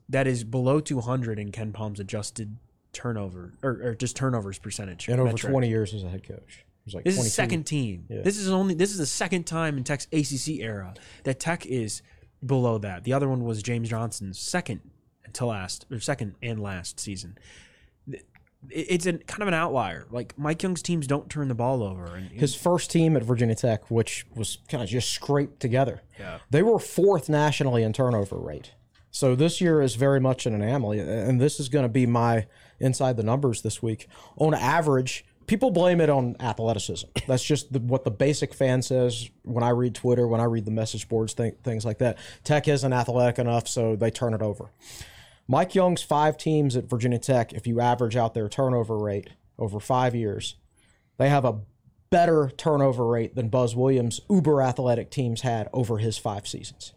[0.08, 2.56] that is below 200 in KenPom's adjusted
[2.92, 5.08] turnover or, or just turnovers percentage.
[5.08, 5.50] and over metric.
[5.50, 6.64] 20 years as a head coach.
[6.92, 7.30] Like This is 22.
[7.30, 8.06] second team.
[8.08, 8.22] Yeah.
[8.22, 12.02] This is only this is the second time in Tech's ACC era that Tech is
[12.44, 13.04] below that.
[13.04, 14.80] The other one was James Johnson's second
[15.34, 17.38] to last or second and last season.
[18.68, 20.06] It's a kind of an outlier.
[20.10, 23.54] Like Mike Young's teams don't turn the ball over, and His first team at Virginia
[23.54, 26.02] Tech, which was kind of just scraped together.
[26.18, 26.38] Yeah.
[26.50, 28.72] They were fourth nationally in turnover rate.
[29.10, 31.00] So this year is very much an anomaly.
[31.00, 32.46] And this is going to be my
[32.78, 34.06] inside the numbers this week.
[34.36, 37.08] On average, people blame it on athleticism.
[37.26, 40.64] That's just the, what the basic fan says when I read Twitter, when I read
[40.64, 42.18] the message boards, th- things like that.
[42.44, 44.70] Tech isn't athletic enough, so they turn it over.
[45.48, 49.80] Mike Young's five teams at Virginia Tech, if you average out their turnover rate over
[49.80, 50.54] five years,
[51.18, 51.58] they have a
[52.10, 56.92] better turnover rate than Buzz Williams' uber athletic teams had over his five seasons.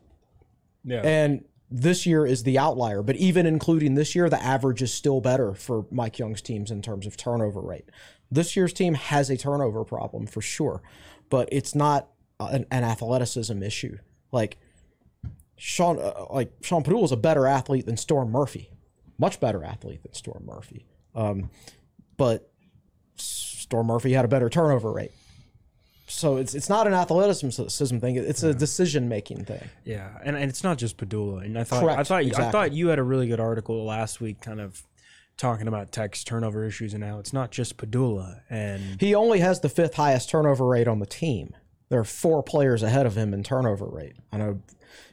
[0.83, 4.93] yeah, And this year is the outlier, but even including this year, the average is
[4.93, 7.89] still better for Mike Young's teams in terms of turnover rate.
[8.29, 10.83] This year's team has a turnover problem for sure,
[11.31, 12.09] but it's not
[12.39, 13.97] an, an athleticism issue.
[14.31, 14.59] Like
[15.57, 18.69] Sean, uh, like Sean Pedulla is a better athlete than Storm Murphy,
[19.17, 20.85] much better athlete than Storm Murphy.
[21.15, 21.49] Um,
[22.17, 22.51] but
[23.15, 25.11] Storm Murphy had a better turnover rate.
[26.05, 29.69] So it's it's not an athleticism thing; it's a decision making thing.
[29.85, 31.45] yeah, and, and it's not just Pedulla.
[31.45, 34.19] And I thought Correct, I thought I thought you had a really good article last
[34.19, 34.83] week, kind of
[35.37, 38.41] talking about Tech's turnover issues, and how it's not just Pedulla.
[38.49, 41.55] And He only has the fifth highest turnover rate on the team.
[41.89, 44.15] There are four players ahead of him in turnover rate.
[44.31, 44.61] I know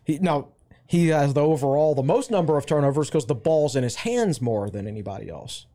[0.03, 0.49] he now
[0.87, 4.41] he has the overall the most number of turnovers because the ball's in his hands
[4.41, 5.67] more than anybody else.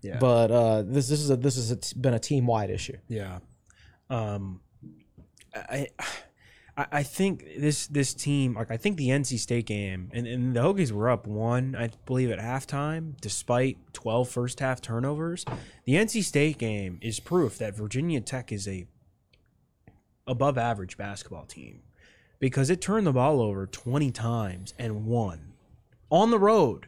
[0.00, 0.18] Yeah.
[0.18, 2.96] But uh, this this is a this has been a team wide issue.
[3.08, 3.40] Yeah.
[4.10, 4.60] Um
[5.54, 5.88] I
[6.76, 10.60] I think this this team like I think the NC State game and, and the
[10.60, 15.44] Hokies were up one, I believe at halftime, despite 12 first half turnovers.
[15.84, 18.86] The NC State game is proof that Virginia Tech is a
[20.26, 21.82] above average basketball team
[22.38, 25.52] because it turned the ball over 20 times and won
[26.10, 26.86] on the road.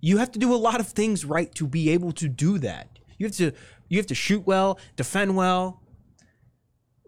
[0.00, 2.98] You have to do a lot of things right to be able to do that.
[3.18, 3.52] You have to
[3.88, 5.81] you have to shoot well, defend well,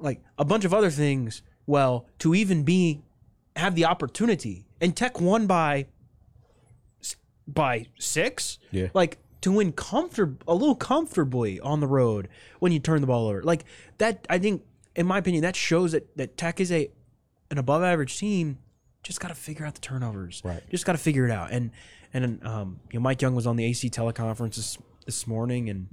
[0.05, 3.03] like a bunch of other things well to even be
[3.57, 4.67] have the opportunity.
[4.81, 5.87] And Tech won by
[7.49, 8.59] by 6.
[8.71, 8.88] Yeah.
[8.95, 12.29] Like to win comfort a little comfortably on the road
[12.61, 13.43] when you turn the ball over.
[13.43, 13.64] Like
[13.99, 14.62] that I think
[14.95, 16.90] in my opinion that shows that that Tech is a
[17.51, 18.59] an above average team
[19.03, 20.40] just got to figure out the turnovers.
[20.45, 20.62] Right.
[20.71, 21.51] Just got to figure it out.
[21.51, 21.71] And
[22.12, 25.88] and um, you know, Mike Young was on the AC teleconference this, this morning and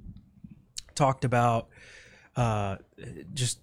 [0.96, 1.68] talked about
[2.36, 2.78] uh,
[3.34, 3.60] just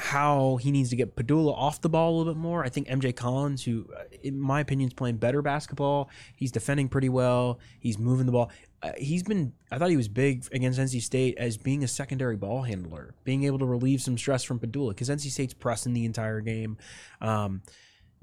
[0.00, 2.64] how he needs to get Pedulla off the ball a little bit more.
[2.64, 6.88] I think MJ Collins, who uh, in my opinion is playing better basketball, he's defending
[6.88, 7.58] pretty well.
[7.80, 8.52] He's moving the ball.
[8.80, 9.52] Uh, he's been.
[9.72, 13.42] I thought he was big against NC State as being a secondary ball handler, being
[13.42, 16.76] able to relieve some stress from Pedulla because NC State's pressing the entire game.
[17.20, 17.62] Um,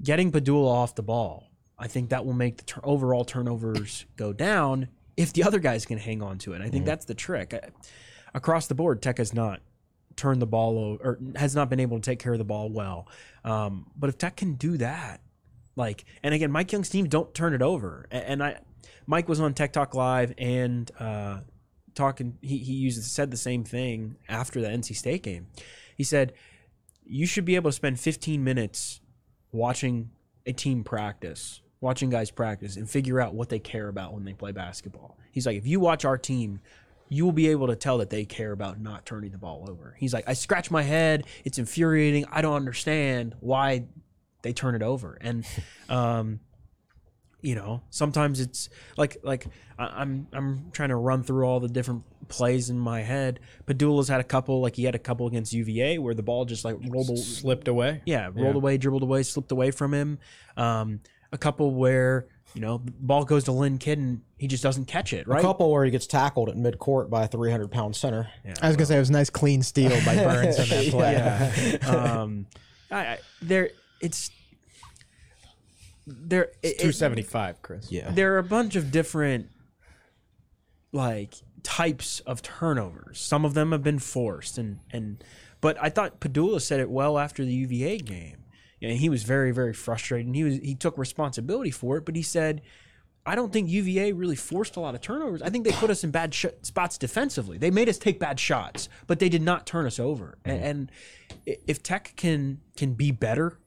[0.02, 4.32] getting Pedulla off the ball, I think that will make the tur- overall turnovers go
[4.32, 6.56] down if the other guys can hang on to it.
[6.56, 7.52] And I think that's the trick.
[7.52, 7.68] Uh,
[8.34, 9.60] Across the board, Tech has not
[10.16, 12.70] turned the ball over, or has not been able to take care of the ball
[12.70, 13.08] well.
[13.44, 15.20] Um, but if Tech can do that,
[15.76, 18.06] like, and again, Mike Young's team don't turn it over.
[18.10, 18.58] A- And I,
[19.06, 21.40] Mike was on Tech Talk Live and uh,
[21.94, 22.38] talking.
[22.42, 25.46] He he used said the same thing after the NC State game.
[25.96, 26.32] He said
[27.04, 29.00] you should be able to spend 15 minutes
[29.52, 30.10] watching
[30.44, 34.32] a team practice, watching guys practice, and figure out what they care about when they
[34.32, 35.16] play basketball.
[35.30, 36.60] He's like, if you watch our team,
[37.08, 39.94] you will be able to tell that they care about not turning the ball over.
[39.98, 41.24] He's like, I scratch my head.
[41.44, 42.24] It's infuriating.
[42.30, 43.84] I don't understand why
[44.42, 45.16] they turn it over.
[45.20, 45.44] And,
[45.88, 46.40] um,
[47.42, 49.46] you know, sometimes it's like like
[49.78, 53.38] I- I'm I'm trying to run through all the different plays in my head.
[53.66, 56.64] Pedulla's had a couple, like he had a couple against UVA where the ball just
[56.64, 58.02] like rolled, a- Slipped away.
[58.04, 60.18] yeah, rolled away, dribbled away, slipped away from him.
[60.56, 64.62] Um, a couple where you know the ball goes to Lynn Kidd and he just
[64.62, 65.28] doesn't catch it.
[65.28, 65.38] Right?
[65.38, 68.28] A couple where he gets tackled at midcourt by a 300 pound center.
[68.62, 71.78] I was gonna say it was a nice clean steal by Burns on that play.
[71.88, 72.46] um,
[72.90, 74.30] I, I, there, it's
[76.06, 76.44] there.
[76.62, 77.92] it- it- Two seventy five, Chris.
[77.92, 78.10] Yeah.
[78.10, 79.50] there are a bunch of different
[80.92, 83.20] like types of turnovers.
[83.20, 85.22] Some of them have been forced and and
[85.60, 88.36] but I thought Padula said it well after the UVA game.
[88.82, 92.16] Know, he was very very frustrated and he was he took responsibility for it, but
[92.16, 92.62] he said
[93.28, 95.42] I don't think UVA really forced a lot of turnovers.
[95.42, 97.58] I think they put us in bad sh- spots defensively.
[97.58, 100.38] They made us take bad shots, but they did not turn us over.
[100.44, 100.50] Mm-hmm.
[100.50, 100.90] And,
[101.44, 103.58] and if Tech can can be better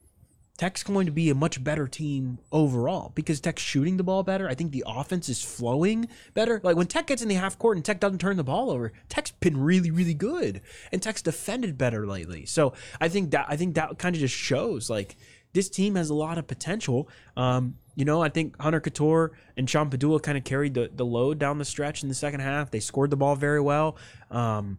[0.60, 4.46] Tech's going to be a much better team overall because Tech's shooting the ball better.
[4.46, 6.60] I think the offense is flowing better.
[6.62, 8.92] Like when Tech gets in the half court and Tech doesn't turn the ball over,
[9.08, 10.60] Tech's been really, really good,
[10.92, 12.44] and Tech's defended better lately.
[12.44, 15.16] So I think that I think that kind of just shows like
[15.54, 17.08] this team has a lot of potential.
[17.38, 21.06] Um, you know, I think Hunter Cattoor and Sean Pedulla kind of carried the, the
[21.06, 22.70] load down the stretch in the second half.
[22.70, 23.96] They scored the ball very well.
[24.30, 24.76] Um,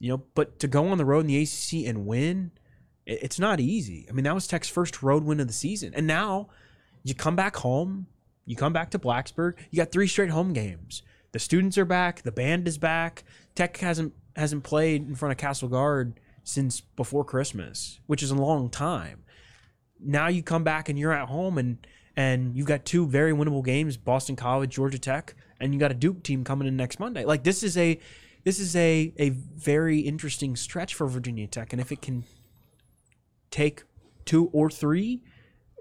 [0.00, 2.50] you know, but to go on the road in the ACC and win,
[3.06, 4.06] it's not easy.
[4.08, 5.92] I mean, that was Tech's first road win of the season.
[5.94, 6.48] And now
[7.02, 8.06] you come back home,
[8.44, 11.02] you come back to Blacksburg, you got three straight home games.
[11.32, 13.24] The students are back, the band is back.
[13.54, 18.34] Tech hasn't hasn't played in front of Cassell Guard since before Christmas, which is a
[18.34, 19.24] long time.
[20.00, 21.86] Now you come back and you're at home and
[22.16, 25.94] and you've got two very winnable games, Boston College, Georgia Tech, and you got a
[25.94, 27.24] Duke team coming in next Monday.
[27.24, 27.98] Like this is a
[28.44, 31.72] this is a a very interesting stretch for Virginia Tech.
[31.72, 32.24] And if it can
[33.52, 33.84] take
[34.24, 35.22] two or three,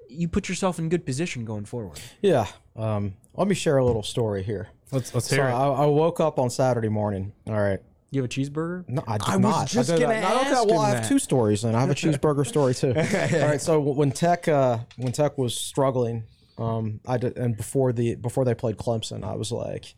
[0.07, 1.99] you put yourself in good position going forward.
[2.21, 2.45] Yeah.
[2.75, 4.69] Um, let me share a little story here.
[4.91, 5.51] Let's let's So hear it.
[5.53, 7.31] I, I woke up on Saturday morning.
[7.47, 7.79] All right.
[8.11, 8.83] You have a cheeseburger?
[8.89, 9.67] No, I did I was not.
[9.69, 10.35] just I did gonna not.
[10.41, 11.07] Okay, ask well, him I have that.
[11.07, 12.89] two stories, and I have a cheeseburger story too.
[13.41, 13.61] All right.
[13.61, 16.25] So when Tech, uh, when Tech was struggling,
[16.57, 19.95] um, I did, and before the before they played Clemson, I was like,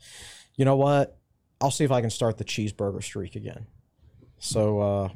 [0.55, 1.17] you know what?
[1.59, 3.65] I'll see if I can start the cheeseburger streak again.
[4.37, 5.09] So uh,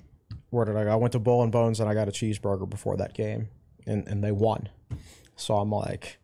[0.49, 0.91] where did I go?
[0.91, 3.49] I went to Bull and Bones, and I got a cheeseburger before that game,
[3.85, 4.69] and and they won.
[5.35, 6.17] So I'm like,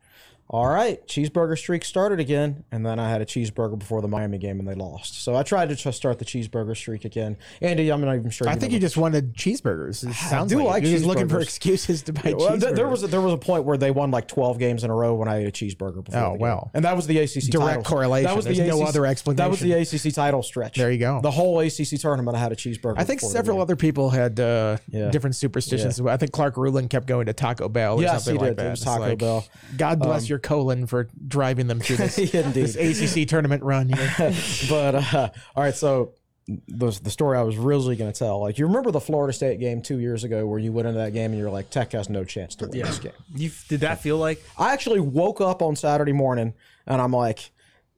[0.50, 2.64] all right, cheeseburger streak started again.
[2.72, 5.24] And then I had a cheeseburger before the Miami game and they lost.
[5.24, 7.38] So I tried to just start the cheeseburger streak again.
[7.62, 8.48] Andy, I'm not even sure.
[8.48, 10.08] I you think know you just wanted cheeseburgers.
[10.08, 12.62] It sounds do like, like you're just looking for excuses to buy Well, cheeseburgers.
[12.62, 14.92] th- there was a, there was a point where they won like 12 games in
[14.92, 16.20] a row when I ate a cheeseburger before.
[16.20, 16.40] Oh, the game.
[16.40, 16.72] well.
[16.76, 17.84] and that was the ACC Direct title.
[17.84, 18.26] correlation.
[18.28, 20.76] That was There's the no ACC other That was the ACC title stretch.
[20.78, 21.20] There you go.
[21.22, 22.96] The whole ACC tournament, I had a cheeseburger.
[22.98, 25.10] I think several other people had uh, Yeah.
[25.10, 26.00] different superstitions.
[26.02, 28.66] I think Clark Rulin kept going to Taco Bell or Yes, something like did.
[28.66, 29.46] It was Taco like, Bell.
[29.78, 33.88] God bless your colon for driving them through this, this ACC tournament run.
[33.90, 34.12] Here.
[34.70, 36.14] but uh, all right, so
[36.48, 39.60] the the story I was really going to tell, like you remember the Florida State
[39.60, 42.10] game two years ago, where you went into that game and you're like, Tech has
[42.10, 43.14] no chance to win this game.
[43.36, 46.54] You did that feel like I actually woke up on Saturday morning
[46.88, 47.52] and I'm like,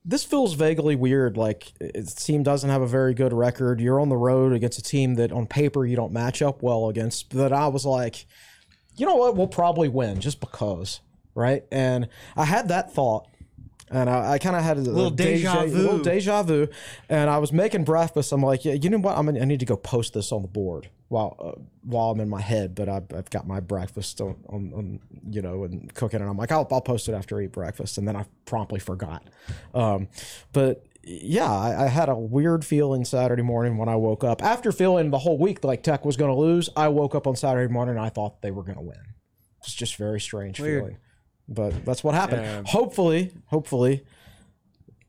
[0.03, 1.37] this feels vaguely weird.
[1.37, 3.79] Like it- the team doesn't have a very good record.
[3.79, 6.89] You're on the road against a team that on paper you don't match up well
[6.89, 7.31] against.
[7.31, 8.27] That I was like,
[8.97, 9.35] you know what?
[9.35, 10.99] We'll probably win just because,
[11.35, 11.63] right?
[11.71, 13.27] And I had that thought.
[13.91, 15.77] And I, I kind of had a little deja vu.
[15.77, 16.67] little deja vu,
[17.07, 18.31] and I was making breakfast.
[18.31, 19.15] I'm like, yeah, you know what?
[19.15, 22.19] I'm gonna, I need to go post this on the board while uh, while I'm
[22.19, 22.73] in my head.
[22.73, 26.35] But I've, I've got my breakfast on, on, on you know and cooking, and I'm
[26.35, 29.23] like, I'll, I'll post it after I eat breakfast, and then I promptly forgot.
[29.75, 30.07] Um,
[30.51, 34.71] but yeah, I, I had a weird feeling Saturday morning when I woke up after
[34.71, 36.69] feeling the whole week like Tech was going to lose.
[36.75, 38.97] I woke up on Saturday morning and I thought they were going to win.
[39.59, 40.81] It's just very strange Weird.
[40.83, 40.97] feeling,
[41.47, 42.43] but that's what happened.
[42.43, 42.63] Yeah.
[42.65, 44.03] Hopefully, hopefully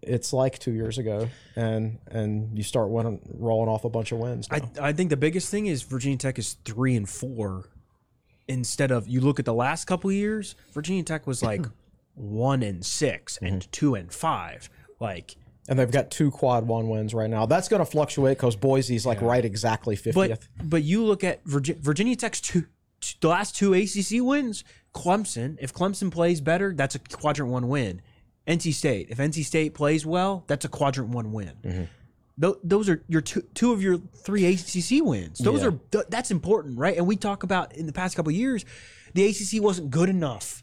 [0.03, 4.19] it's like two years ago, and and you start winning, rolling off a bunch of
[4.19, 4.49] wins.
[4.51, 4.69] I, now.
[4.81, 7.71] I think the biggest thing is Virginia Tech is three and four
[8.49, 11.67] instead of you look at the last couple of years, Virginia Tech was like
[12.15, 13.71] one and 6 and mm-hmm.
[13.71, 14.71] two and five.
[15.01, 15.37] Like
[15.69, 17.47] and they've got two quad one wins right now.
[17.47, 20.49] That's going to fluctuate because Boise's like right exactly but fiftieth.
[20.63, 22.67] but you look at Virginia, Virginia Tech's two,
[23.01, 24.65] two the last two ACC wins,
[24.97, 28.01] Clemson, if Clemson plays better, that's a quadrant 1 win.
[28.49, 31.53] NC State, if NC State plays well, that's a quadrant 1 win.
[31.63, 31.85] Mm-hmm.
[32.39, 35.39] Tho- those are your two, two of your three ACC wins.
[35.39, 35.69] Those Yeah.
[35.69, 36.97] are th- that's important, right?
[36.97, 38.65] And we talk about in the past couple of years,
[39.15, 40.63] the ACC wasn't good enough.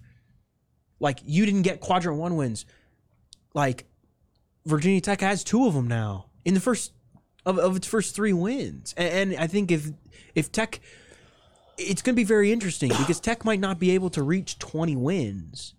[1.00, 2.66] Like you didn't get quadrant one wins.
[3.54, 3.86] Like
[4.66, 6.94] Virginia Tech has two of them now in the first
[7.46, 9.90] of, of its first three wins, and, and I think if
[10.36, 10.80] if Tech,
[11.78, 14.96] it's going to be very interesting because Tech might not be able to reach twenty
[14.96, 15.74] wins,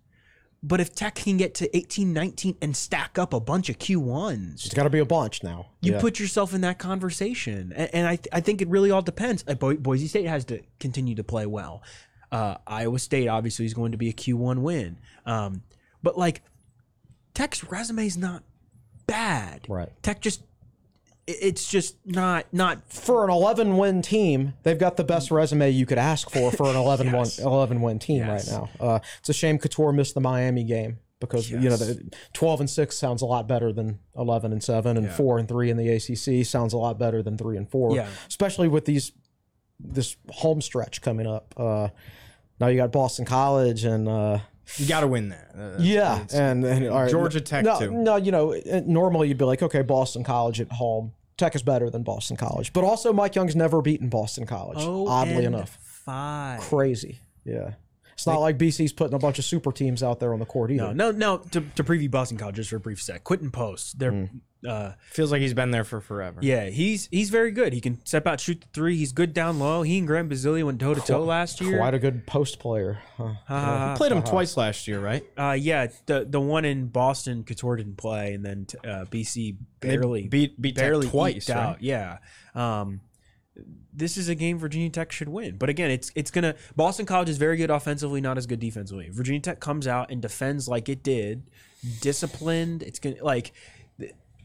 [0.62, 4.64] But if Tech can get to 18, 19 and stack up a bunch of Q1s,
[4.64, 5.66] It's got to be a bunch now.
[5.82, 6.00] you Yeah.
[6.00, 7.70] put yourself in that conversation.
[7.76, 9.42] And, and I, th- I think it really all depends.
[9.42, 11.82] Bo- Boise State has to continue to play well.
[12.32, 14.98] Uh, Iowa State obviously is going to be a Q1 win.
[15.26, 15.62] Um,
[16.02, 16.40] but like
[17.34, 18.42] Tech's resume is not
[19.06, 19.66] bad.
[19.68, 19.90] Right.
[20.02, 20.42] Tech just,
[21.26, 25.86] it's just not, not for an 11 win team, they've got the best resume you
[25.86, 27.38] could ask for for an 11 Yes.
[27.38, 28.50] win 11 win team Yes.
[28.52, 28.86] right now.
[28.86, 32.68] Uh, it's a shame Cattoor missed the Miami game because you know the 12 and
[32.70, 35.88] 6 sounds a lot better than 11 and 7 and 4 and 3 in the
[35.88, 38.08] ACC sounds a lot better than 3 and 4 Yeah.
[38.28, 39.12] especially with these
[39.80, 41.52] this home stretch coming up.
[41.56, 41.88] Uh,
[42.60, 44.38] now you got Boston College and uh,
[44.76, 45.50] You got to win that.
[45.56, 47.90] Uh, yeah, it's- and, and all right, Georgia Tech, no, too.
[47.90, 51.12] No, you know, uh, normally you'd be like, okay, Boston College at home.
[51.36, 54.78] Tech is better than Boston College, but also Mike Young's never beaten Boston College.
[54.80, 56.60] oh, oddly enough, five.
[56.60, 57.18] crazy.
[57.44, 57.72] Yeah,
[58.12, 60.70] it's not like BC's putting a bunch of super teams out there on the court
[60.70, 60.94] either.
[60.94, 61.38] No, no, no.
[61.50, 63.24] To, to preview Boston College just for a brief sec.
[63.24, 64.30] Quinten Post, they're, Mm.
[64.66, 66.38] Uh, feels like he's been there for forever.
[66.42, 67.72] yeah, he's he's very good.
[67.72, 68.96] He can step out, shoot the three.
[68.96, 69.82] He's good down low.
[69.82, 71.76] He and Grant Basile went toe to toe last year.
[71.78, 72.98] Quite a good post player.
[73.16, 73.34] Huh.
[73.48, 75.22] Uh, Played him twice last year, right?
[75.36, 80.28] uh, yeah, the the one in Boston, Cattoor didn't play, and then uh, BC barely
[80.28, 81.56] beat- beat Tech barely twice, eked right?
[81.58, 81.82] out.
[81.82, 82.18] Yeah.
[82.54, 83.00] Um,
[83.92, 86.54] this is a game Virginia Tech should win, but again, it's it's gonna.
[86.74, 89.08] Boston College is very good offensively, not as good defensively.
[89.12, 91.44] Virginia Tech comes out and defends like it did,
[92.00, 92.82] disciplined.
[92.82, 93.52] It's gonna like.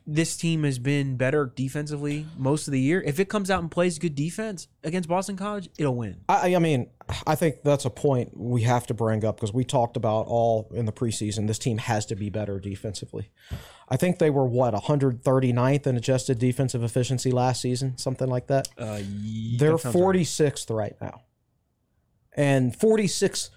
[0.10, 3.02] Th- This team has been better defensively most of the year.
[3.06, 6.22] If it comes out and plays good defense against Boston College, it'll win.
[6.28, 6.90] I, I mean,
[7.26, 10.70] I think that's a point we have to bring up because we talked about all
[10.74, 11.48] in the preseason.
[11.48, 13.32] This team has to be better defensively.
[13.88, 18.68] I think they were what 139th in adjusted defensive efficiency last season, something like that.
[18.78, 19.00] Uh,
[19.58, 21.22] They're 46th right now,
[22.36, 23.50] and 46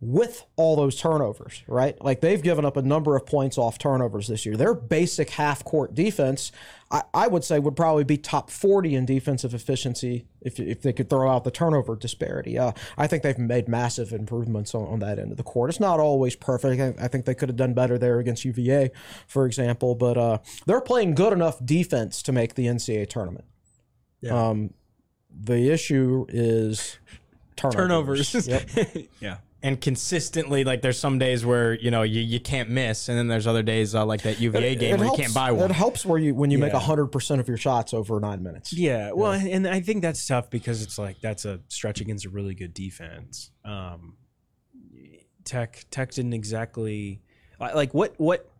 [0.00, 2.00] with all those turnovers, right?
[2.02, 4.56] Like they've given up a number of points off turnovers this year.
[4.56, 6.52] Their basic half court defense,
[6.90, 10.92] I, I would say, would probably be top 40 in defensive efficiency if, if they
[10.92, 12.58] could throw out the turnover disparity.
[12.58, 15.70] Uh, I think they've made massive improvements on, on that end of the court.
[15.70, 17.00] It's not always perfect.
[17.00, 18.90] I, I think they could have done better there against UVA,
[19.26, 23.46] for example, but uh, they're playing good enough defense to make the NCAA tournament.
[24.20, 24.48] Yeah.
[24.48, 24.74] Um,
[25.30, 26.98] the issue is
[27.56, 28.32] turnovers.
[28.32, 28.48] turnovers.
[28.48, 29.08] Yep.
[29.20, 29.36] yeah.
[29.64, 33.28] And consistently, like there's some days where you know you, you can't miss, and then
[33.28, 35.70] there's other days uh, like that UVA game where helps, you can't buy one.
[35.70, 36.80] It helps where you when you make Yeah.
[36.80, 38.74] hundred percent of your shots over nine minutes.
[38.74, 42.28] Yeah, well, and I think that's tough because it's like that's a stretch against a
[42.28, 43.52] really good defense.
[43.64, 44.16] Um,
[45.44, 47.22] Tech Tech didn't exactly
[47.58, 48.50] like like what what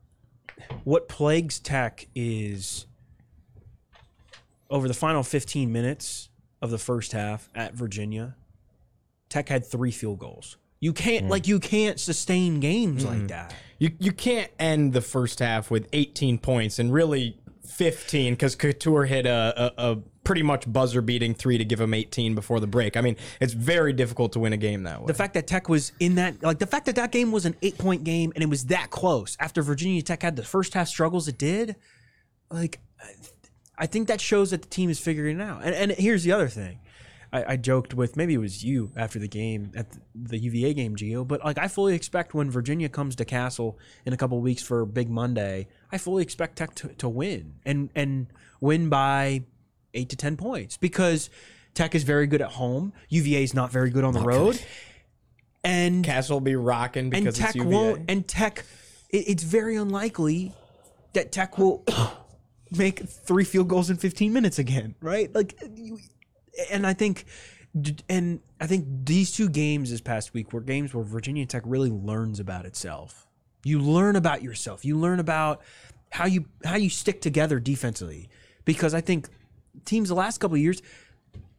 [0.84, 2.86] what plagues Tech is
[4.70, 6.30] over the final 15 minutes
[6.62, 8.36] of the first half at Virginia.
[9.28, 10.56] Tech had three field goals.
[10.84, 11.30] You can't hmm.
[11.30, 13.26] like you can't sustain games like hmm.
[13.28, 13.54] that.
[13.78, 19.08] You you can't end the first half with 18 points and really 15 because Cattoor
[19.08, 22.66] hit a, a, a pretty much buzzer beating three to give him 18 before the
[22.66, 22.98] break.
[22.98, 25.06] I mean, it's very difficult to win a game that way.
[25.06, 27.56] The fact that Tech was in that, like the fact that that game was an
[27.62, 30.88] eight point game and it was that close after Virginia Tech had the first half
[30.88, 31.76] struggles it did,
[32.50, 32.78] like,
[33.78, 35.62] I think that shows that the team is figuring it out.
[35.64, 36.80] And, and here's the other thing.
[37.34, 40.94] I, I joked with maybe it was you after the game at the, UVA game,
[40.94, 43.76] Gio, but like I fully expect when Virginia comes to Cassell
[44.06, 47.90] in a couple weeks for Big Monday, I fully expect Tech to, to win and
[47.94, 48.28] and
[48.60, 49.42] win by
[49.94, 51.28] eight to ten points because
[51.74, 52.92] Tech is very good at home.
[53.08, 54.62] UVA is not very good on the road,
[55.64, 57.68] and Cassell will be rocking and because Tech UVA.
[57.68, 58.04] won't.
[58.08, 58.64] And Tech,
[59.10, 60.52] it, it's very unlikely
[61.14, 61.84] that Tech will
[62.70, 65.34] make three field goals in 15 minutes again, right?
[65.34, 65.98] Like, you,
[66.70, 67.24] and I think,
[68.08, 71.90] and I think these two games this past week were games where Virginia Tech really
[71.90, 73.26] learns about itself.
[73.64, 74.84] You learn about yourself.
[74.84, 75.62] You learn about
[76.10, 78.28] how you how you stick together defensively.
[78.64, 79.28] Because I think
[79.84, 80.80] teams the last couple of years,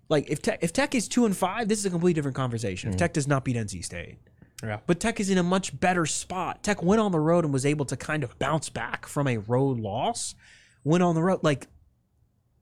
[0.07, 2.89] like if Tech if Tech is two and five, this is a completely different conversation.
[2.89, 2.99] If mm-hmm.
[2.99, 4.17] Tech does not beat NC State.
[4.63, 4.79] Yeah.
[4.87, 6.63] But Tech is in a much better spot.
[6.63, 9.37] Tech went on the road and was able to kind of bounce back from a
[9.37, 10.35] road loss.
[10.83, 11.67] Went on the road like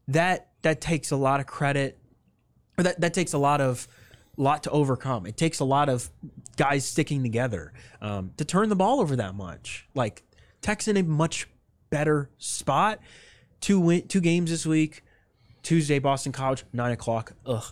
[0.07, 0.49] that.
[0.63, 1.99] That takes a lot of credit.
[2.77, 3.87] That that takes a lot of
[4.37, 5.25] lot to overcome.
[5.25, 6.09] It takes a lot of
[6.57, 9.87] guys sticking together um, to turn the ball over that much.
[9.93, 10.23] Like
[10.61, 11.47] Tech's in a much
[11.89, 12.99] better spot.
[13.61, 15.03] Two win, two games this week.
[15.61, 17.33] Tuesday, Boston College, nine o'clock.
[17.45, 17.63] Ugh.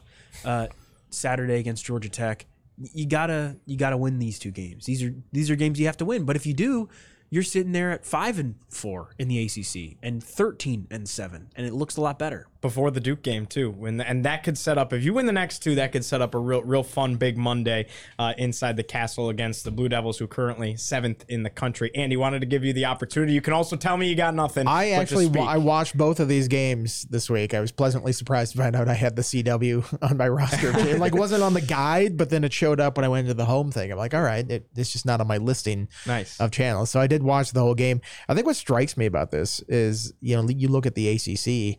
[0.46, 0.68] Uh,
[1.10, 2.46] Saturday against Georgia Tech.
[2.78, 4.86] You gotta you gotta win these two games.
[4.86, 6.24] These are these are games you have to win.
[6.24, 6.90] But if you do,
[7.30, 11.68] you're sitting there at five and four in the ACC and thirteen and seven, and
[11.68, 12.48] it looks a lot better.
[12.62, 13.72] Before the Duke game too.
[13.72, 16.22] When and that could set up if you win the next two, that could set
[16.22, 17.88] up a real real fun big Monday
[18.18, 21.92] uh, inside the castle against the Blue Devils, who are currently seventh in the country.
[21.96, 23.34] Andy wanted to give you the opportunity.
[23.34, 24.68] You can also tell me you got nothing.
[24.68, 27.54] I actually I watched both of these games this week.
[27.54, 30.72] I was pleasantly surprised to find out I had the CW on my roster.
[30.78, 33.34] it like wasn't on the guide, but then it showed up when I went into
[33.34, 33.92] the home thing.
[33.92, 36.40] I'm like, all right, it, it's just not on my listing Nice.
[36.40, 36.90] of channels.
[36.90, 38.02] So I did watch the whole game.
[38.30, 41.78] I think what strikes me about this is you know you look at the ACC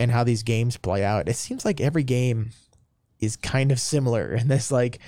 [0.00, 1.28] and how these games play out.
[1.28, 2.50] It seems like every game
[3.20, 4.98] is kind of similar, and it's like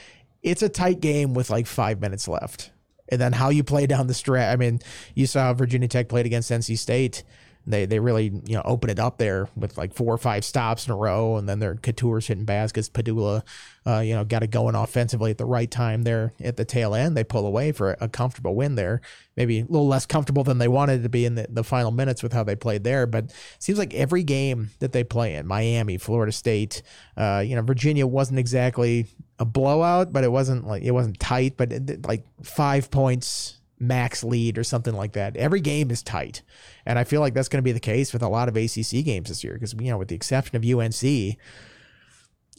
[0.42, 2.70] it's a tight game with like five minutes left,
[3.08, 4.52] and then how you play down the stretch.
[4.52, 4.80] I mean,
[5.14, 7.24] you saw Virginia Tech played against NC State.
[7.66, 10.86] They they really you know open it up there with like four or five stops
[10.86, 12.88] in a row, and then their Cattoor's hitting baskets.
[12.88, 13.42] Pedulla,
[13.86, 16.94] uh, you know, got it going offensively at the right time there at the tail
[16.94, 17.16] end.
[17.16, 19.00] They pull away for a comfortable win there.
[19.36, 22.22] Maybe a little less comfortable than they wanted to be in the, the final minutes
[22.22, 25.98] with how they played there, but seems like every game that they play in, Miami,
[25.98, 26.82] Florida State,
[27.16, 29.06] uh, you know, Virginia wasn't exactly
[29.38, 34.22] a blowout, but it wasn't like it wasn't tight, but it, like five points max
[34.24, 35.36] lead or something like that.
[35.36, 36.42] Every game is tight.
[36.86, 39.04] And I feel like that's going to be the case with a lot of ACC
[39.04, 41.36] games this year because, you know, with the exception of UNC,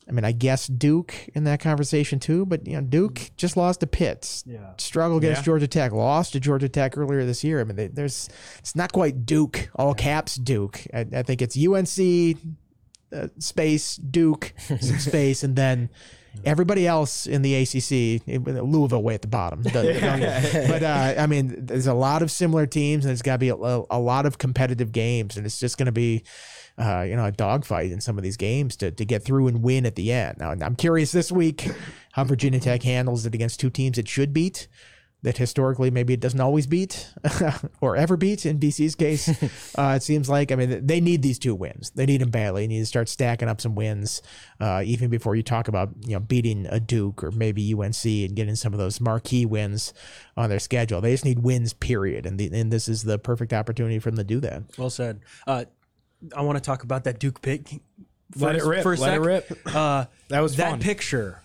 [0.05, 3.79] I mean, I guess Duke in that conversation too, but, you know, Duke just lost
[3.79, 4.43] to Pitt.
[4.45, 4.73] Yeah.
[4.77, 5.45] Struggle against Yeah.
[5.45, 7.61] Georgia Tech, lost to Georgia Tech earlier this year.
[7.61, 10.81] I mean, they, there's, it's not quite Duke, all caps Duke.
[10.93, 12.37] I, I think it's UNC,
[13.15, 15.89] uh, space, Duke, space, and then
[16.45, 19.63] everybody else in the ACC, Louisville way at the bottom.
[19.73, 23.39] The- but uh, I mean, there's a lot of similar teams, and it's got to
[23.39, 26.23] be a, a lot of competitive games, and it's just going to be.
[26.75, 29.61] Uh, you know, a dogfight in some of these games to, to get through and
[29.61, 30.39] win at the end.
[30.39, 31.69] Now, I'm curious this week
[32.13, 34.67] how Virginia Tech handles it against two teams it should beat,
[35.23, 37.11] that historically maybe it doesn't always beat
[37.81, 39.29] or ever beat in BC's case.
[39.77, 41.89] uh, it seems like, I mean, they need these two wins.
[41.91, 42.63] They need them badly.
[42.63, 44.21] They need to start stacking up some wins,
[44.59, 48.35] uh, even before you talk about, you know, beating a Duke or maybe UNC and
[48.35, 49.93] getting some of those marquee wins
[50.35, 50.99] on their schedule.
[51.01, 52.25] They just need wins, period.
[52.25, 54.63] And, the, and this is the perfect opportunity for them to do that.
[54.77, 55.21] Well said.
[55.47, 55.65] Uh,
[56.35, 57.81] I want to talk about that Duke pick.
[58.35, 58.83] Let it rip.
[58.83, 59.57] For a Let it rip.
[59.65, 60.79] Uh, That was that fun.
[60.79, 61.41] picture.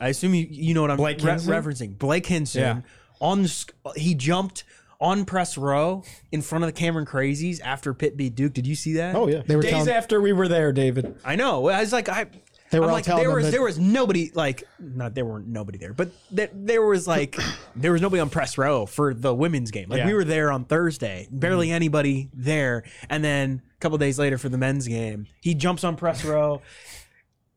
[0.00, 1.96] I assume you you know what I'm Blake re- referencing.
[1.96, 2.80] Blake Hinson Yeah.
[3.22, 3.64] On the
[3.96, 4.64] he jumped
[5.00, 8.52] on press row in front of the Cameron Crazies after Pitt beat Duke.
[8.52, 9.14] Did you see that?
[9.14, 9.42] Oh yeah.
[9.46, 11.16] They were Days telling, after we were there, David.
[11.24, 11.68] I know.
[11.68, 12.26] I was like, I.
[12.70, 15.14] They were I'm all like, telling there them was that- there was nobody like not
[15.14, 17.36] there weren't nobody there, but there, there was like
[17.76, 19.88] there was nobody on press row for the women's game.
[19.90, 20.06] Like Yeah.
[20.06, 21.74] we were there on Thursday, barely mm-hmm.
[21.76, 25.96] anybody there, and then a couple days later for the men's game, he jumps on
[25.96, 26.62] press row.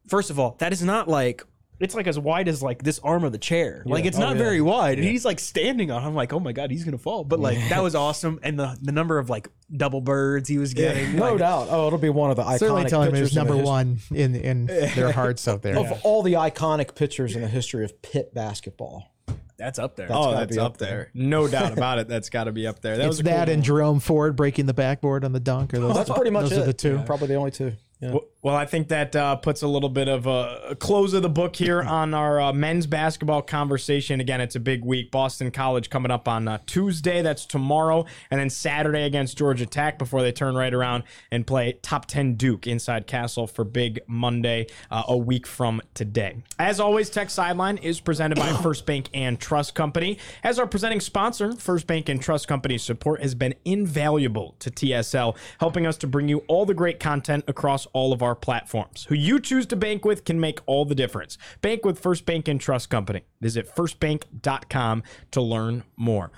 [0.07, 1.43] First of all, that is not like
[1.79, 3.83] it's like as wide as like this arm of the chair.
[3.85, 4.43] Like it's Oh, not yeah.
[4.43, 6.03] very wide, and he's like standing on.
[6.03, 6.05] it.
[6.07, 7.23] I'm like, oh my god, he's gonna fall.
[7.23, 10.73] But like that was awesome, and the the number of like double birds he was
[10.73, 11.15] getting.
[11.15, 11.67] No like, doubt.
[11.69, 13.49] Oh, it'll be one of the iconic certainly telling me it pictures was in the
[13.49, 14.65] number his- one in, in
[14.95, 15.77] their hearts out there.
[15.77, 19.11] of all the iconic pictures in the history of Pitt basketball.
[19.57, 20.07] That's up there.
[20.09, 21.11] oh, gotta that's be up up there.
[21.13, 22.09] No doubt about it.
[22.09, 22.97] That's got to be up there.
[22.97, 23.63] That It's was a cool that and one.
[23.63, 25.73] Jerome Ford breaking the backboard on the dunk.
[25.73, 26.61] Or those, oh, That's pretty much those it.
[26.61, 27.01] are the two.
[27.05, 27.71] Probably the only two.
[28.01, 28.11] Yeah.
[28.11, 31.29] Well- Well, I think that uh, puts a little bit of a, close of the
[31.29, 34.19] book here on our uh, men's basketball conversation.
[34.19, 35.09] Again, it's a big week.
[35.09, 37.23] Boston College coming up on uh, Tuesday.
[37.23, 38.05] That's tomorrow.
[38.29, 42.35] And then Saturday against Georgia Tech before they turn right around and play top 10
[42.35, 46.43] Duke inside Cassell for big Monday, uh, a week from today.
[46.59, 50.19] As always, Tech Sideline is presented by First Bank and Trust Company.
[50.43, 55.35] As our presenting sponsor, First Bank and Trust Company's support has been invaluable to TSL,
[55.59, 59.05] helping us to bring you all the great content across all of our platforms.
[59.09, 61.37] Who you choose to bank with can make all the difference.
[61.61, 63.23] Bank with First Bank and Trust Company.
[63.41, 66.31] Visit firstbank.com to learn more.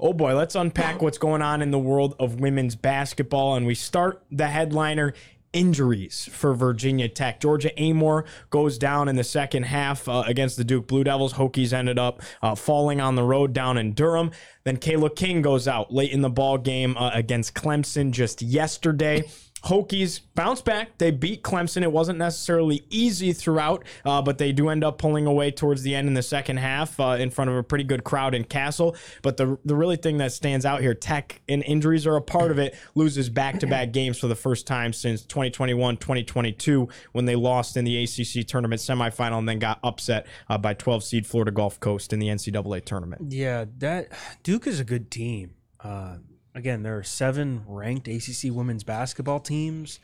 [0.00, 3.54] Oh boy, let's unpack what's going on in the world of women's basketball.
[3.54, 5.14] And we start the headliner
[5.54, 7.40] injuries for Virginia Tech.
[7.40, 11.32] Georgia Amore goes down in the second half uh, against the Duke Blue Devils.
[11.34, 14.32] Hokies ended up uh, falling on the road down in Durham.
[14.64, 19.24] Then Kayla King goes out late in the ball game uh, against Clemson just yesterday.
[19.64, 20.98] Hokies bounce back.
[20.98, 21.82] They beat Clemson.
[21.82, 25.94] It wasn't necessarily easy throughout, uh, but they do end up pulling away towards the
[25.94, 28.94] end in the second half uh, in front of a pretty good crowd in Cassell.
[29.22, 32.50] But the the really thing that stands out here, Tech and injuries are a part
[32.50, 32.76] of it.
[32.94, 37.76] Loses back to back games for the first time since 2021, 2022 when they lost
[37.76, 41.80] in the ACC tournament semifinal and then got upset uh, by 12 seed Florida Gulf
[41.80, 43.32] Coast in the NCAA tournament.
[43.32, 44.08] Yeah, that
[44.42, 45.54] Duke is a good team.
[45.80, 46.16] Uh,
[46.54, 50.00] again, there are seven ranked ACC women's basketball teams.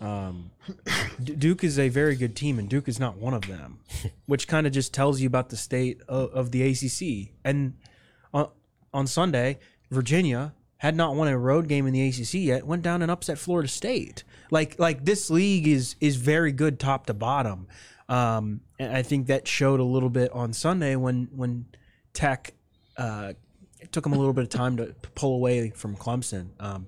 [0.00, 0.50] Um,
[1.22, 3.80] D- Duke is a very good team, and Duke is not one of them,
[4.26, 7.32] which kind of just tells you about the state of, of the ACC.
[7.44, 7.74] And
[8.34, 8.48] on,
[8.92, 9.58] on Sunday,
[9.90, 13.38] Virginia had not won a road game in the ACC yet, went down and upset
[13.38, 14.24] Florida State.
[14.50, 17.66] Like like this league is is very good top to bottom.
[18.08, 21.66] Um, and I think that showed a little bit on Sunday when when
[22.12, 22.52] Tech
[22.98, 23.32] uh,
[23.96, 26.50] took them a little bit of time to pull away from Clemson.
[26.60, 26.86] Um,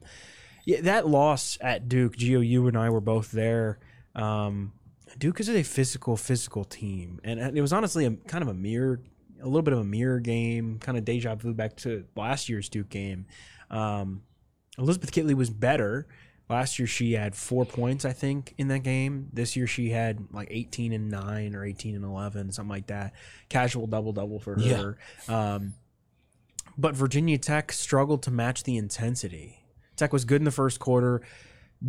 [0.66, 3.78] yeah, that loss at Duke, Gio, you and I were both there.
[4.14, 4.74] Um,
[5.16, 9.00] Duke is a physical, physical team, and, it was honestly a kind of a mirror,
[9.40, 12.68] a little bit of a mirror game, kind of deja vu back to last year's
[12.68, 13.24] Duke game.
[13.70, 14.20] Um,
[14.76, 16.06] Elizabeth Kitley was better.
[16.50, 19.30] Last year she had four points, I think, in that game.
[19.32, 23.14] This year she had like 18 and nine or 18 and 11, something like that.
[23.48, 24.98] Casual double double for her.
[25.26, 25.72] Um,
[26.78, 29.64] but Virginia Tech struggled to match the intensity.
[29.96, 31.20] Tech was good in the first quarter.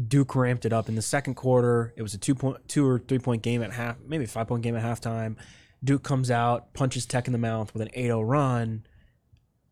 [0.08, 1.94] Duke ramped it up in the second quarter.
[1.96, 4.48] It was a two point, two or three point game at half, maybe a five
[4.48, 5.36] point game at halftime.
[5.84, 8.84] Duke comes out, punches Tech in the mouth with an 8-0 run.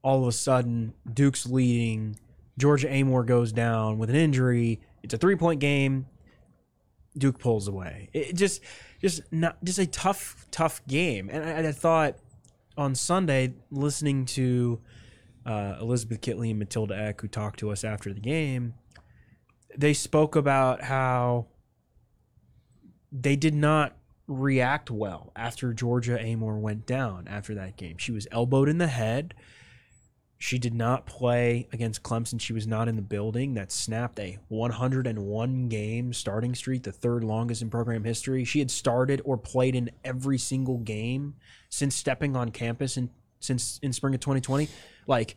[0.03, 2.17] All of a sudden, Duke's leading.
[2.57, 4.79] Georgia Amore goes down with an injury.
[5.03, 6.05] It's a three point game.
[7.17, 8.09] Duke pulls away.
[8.13, 8.61] It just,
[9.01, 11.29] just not just a tough, tough game.
[11.31, 12.15] And I, I thought
[12.77, 14.79] on Sunday, listening to
[15.47, 18.73] uh, Elizabeth Kitley and Matilda Eck, who talked to us after the game,
[19.75, 21.47] they spoke about how
[23.11, 23.95] they did not
[24.27, 27.97] react well after Georgia Amore went down after that game.
[27.97, 29.33] She was elbowed in the head.
[30.37, 32.39] She did not play against Clemson.
[32.39, 33.53] She was not in the building.
[33.53, 38.43] That snapped a 101 game starting streak, the third longest in program history.
[38.43, 41.35] She had started or played in every single game
[41.69, 43.09] since stepping on campus in
[43.39, 44.69] since in spring of 2020.
[45.05, 45.35] Like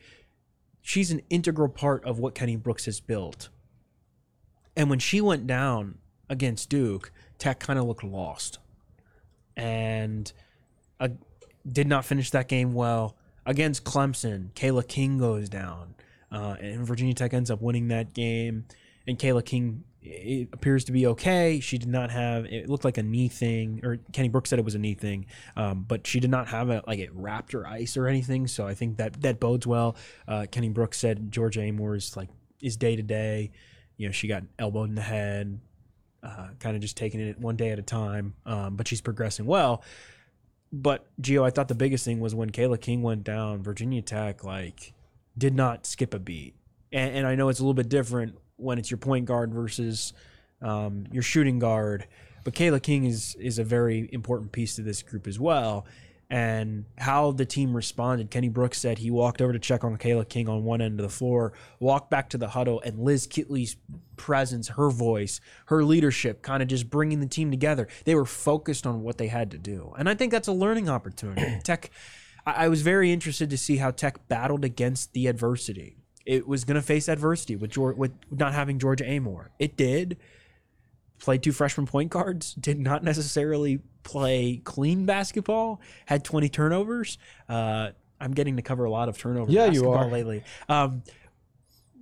[0.83, 3.49] she's an integral part of what Kenny Brooks has built.
[4.77, 5.99] And when she went down
[6.29, 8.59] against Duke, Tech kind of looked lost
[9.57, 10.33] and
[10.99, 11.09] uh,
[11.71, 13.17] did not finish that game well.
[13.47, 15.95] Against Clemson, Kayla King goes down,
[16.31, 18.67] uh, and Virginia Tech ends up winning that game.
[19.07, 21.61] And Kayla King it appears to be okay.
[21.61, 24.65] She did not have it looked like a knee thing, or Kenny Brooks said it
[24.65, 25.27] was a knee thing,
[25.57, 28.47] um, but she did not have a like it wrapped her ice or anything.
[28.47, 29.97] So I think that that bodes well.
[30.27, 32.31] Uh, Kenny Brooks said Georgia Amore is like
[32.63, 33.51] is day to day.
[33.99, 35.61] You know, she got elbowed in the head,
[36.23, 38.35] uh, kind of just taking it one day at a time.
[38.47, 39.83] Um, but she's progressing well.
[40.73, 44.45] But Gio, I thought the biggest thing was when Kayla King went down, Virginia Tech
[44.45, 44.95] like
[45.37, 46.55] did not skip a beat.
[46.91, 50.13] And, and I know it's a little bit different when it's your point guard versus
[50.63, 52.07] um, your shooting guard,
[52.45, 55.87] but Kayla King is is a very important piece to this group as well.
[56.33, 60.29] And how the team responded, Kenny Brooks said he walked over to check on Kayla
[60.29, 63.77] King on one end of the floor, walked back to the huddle, and Liz Kitley's
[64.17, 67.89] presence, her voice, her leadership, kind of just bringing the team together.
[68.05, 70.89] They were focused on what they had to do, and I think that's a learning
[70.89, 71.59] opportunity.
[71.65, 71.91] Tech,
[72.47, 75.97] I, I was very interested to see how Tech battled against the adversity.
[76.27, 79.51] It was going to face adversity with Georgia, with not having Georgia Amore.
[79.59, 80.19] It did.
[81.19, 82.55] Played two freshman point guards.
[82.55, 85.81] Did not necessarily play clean basketball.
[86.07, 87.19] Had 20 turnovers.
[87.49, 87.91] Uh,
[88.21, 90.07] I'm getting to cover a lot of turnover Yeah, you are.
[90.09, 90.45] lately.
[90.69, 91.03] Um,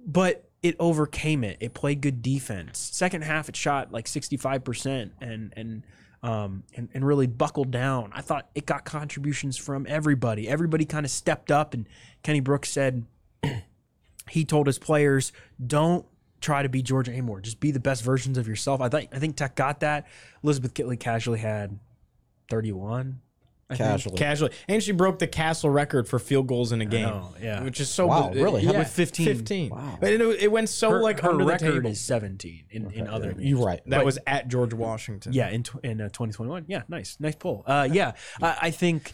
[0.07, 1.57] but it overcame it.
[1.61, 2.79] It played good defense.
[2.79, 5.83] Second half, it shot like 65% and and
[6.21, 8.11] um and, and really buckled down.
[8.13, 10.49] I thought it got contributions from everybody.
[10.49, 11.89] Everybody kind of stepped up and
[12.25, 13.05] Kenny Brooks said
[14.31, 15.33] he told his players,
[15.65, 16.05] don't
[16.41, 17.41] try to be Georgia Amore.
[17.41, 18.81] Just be the best versions of yourself.
[18.81, 20.07] I think I think Tech got that.
[20.43, 21.79] Elizabeth Kitley casually had
[22.51, 23.21] 31.
[23.71, 23.87] I think.
[23.87, 24.17] Casually.
[24.17, 24.53] Casually.
[24.67, 27.03] And she broke the Cassell record for field goals in a game.
[27.07, 27.63] know, yeah.
[27.63, 28.63] Which is so Wow, really?
[28.63, 29.27] Yeah, With 15.
[29.27, 29.71] 15.
[29.71, 29.99] Wow.
[30.01, 31.91] But it, it went so Her, like her under the record table.
[31.91, 33.45] is 17 in, in other games.
[33.45, 33.81] You're right.
[33.87, 35.35] that was at George Washington.
[35.35, 36.65] Yeah, in tw- in uh, 2021.
[36.67, 37.63] Yeah, nice, nice pull.
[37.67, 38.13] Uh, yeah,
[38.43, 39.13] I, I think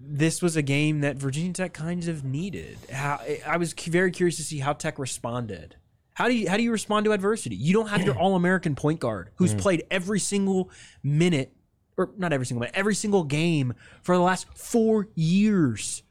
[0.00, 2.78] this was a game that Virginia Tech kind of needed.
[2.92, 5.76] How I was very curious to see how Tech responded.
[6.14, 7.56] How do you how do you respond to adversity?
[7.56, 10.70] You don't have your All American point guard who's played every single
[11.02, 11.52] minute,
[11.96, 16.02] or not every single minute, every single game for the last four years,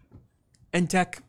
[0.73, 1.21] and Tech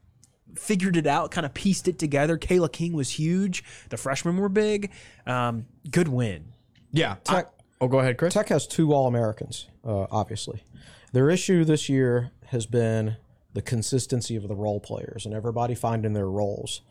[0.57, 2.37] figured it out, kind of pieced it together.
[2.39, 3.63] Kayla King was huge.
[3.91, 4.91] The freshmen were big.
[5.27, 6.53] Um, good win.
[6.93, 7.17] Yeah.
[7.25, 8.35] Tech- I- oh, go ahead, Chris.
[8.35, 10.65] Tech has two All Americans, uh, obviously.
[11.13, 13.17] Their issue this year has been
[13.55, 16.83] the consistency of the role players and everybody finding their roles.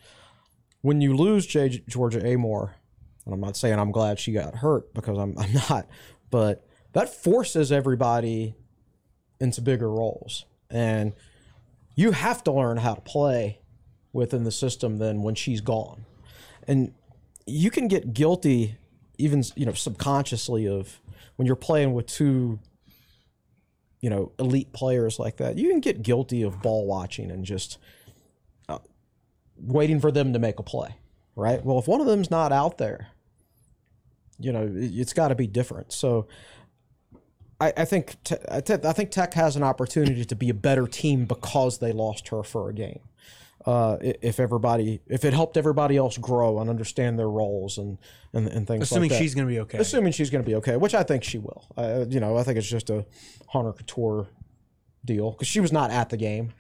[0.82, 2.76] When you lose J- Georgia Amore,
[3.26, 5.88] and I'm not saying I'm glad she got hurt because I'm, I'm not,
[6.30, 8.56] but that forces everybody
[9.40, 10.46] into bigger roles.
[10.70, 11.14] And
[11.96, 13.60] you have to learn how to play
[14.14, 16.06] within the system then when she's gone.
[16.68, 16.94] And
[17.46, 18.78] you can get guilty
[19.18, 21.00] even you know subconsciously of
[21.36, 22.60] when you're playing with two
[24.02, 27.78] you know elite players like that you can get guilty of ball watching and just
[28.70, 28.80] uh,
[29.60, 30.96] waiting for them to make a play,
[31.36, 31.64] right?
[31.64, 33.08] Well, if one of them's not out there,
[34.40, 35.92] you know, it, it's got to be different.
[35.92, 36.28] So
[37.60, 40.54] I, I think te- I te- I think Tech has an opportunity to be a
[40.54, 43.00] better team because they lost her for a game.
[43.68, 47.98] Uh, if everybody, if it helped everybody else grow and understand their roles and
[48.32, 49.22] and, and things Assuming like that.
[49.22, 49.78] she's going to be okay.
[49.80, 51.68] assuming she's going to be okay, which I think she will.
[51.76, 53.06] Uh, you know, I think it's just a
[53.50, 54.28] Hunter Cattoor
[55.04, 56.54] deal because she was not at the game.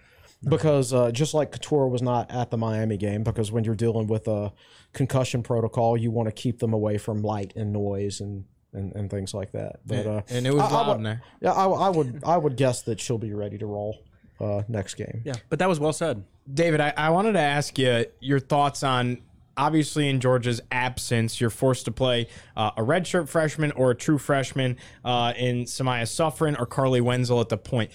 [0.43, 4.05] Because uh, just like Cattoor was not at the Miami game, because when you're dealing
[4.07, 4.53] with a
[4.93, 8.43] concussion protocol, you want to keep them away from light and noise and,
[8.73, 9.79] and, and things like that.
[9.85, 12.81] But uh, and it was I- I would- yeah, I, I would I would guess
[12.83, 13.97] that she'll be ready to roll
[14.39, 15.21] uh, next game.
[15.23, 16.23] yeah, but that was well said.
[16.51, 19.21] David, I, I wanted to ask you your thoughts on
[19.57, 24.17] obviously in Georgia's absence, you're forced to play uh, a redshirt freshman or a true
[24.17, 27.91] freshman uh, in Samyah Suffren or Carleigh Wenzel at the point.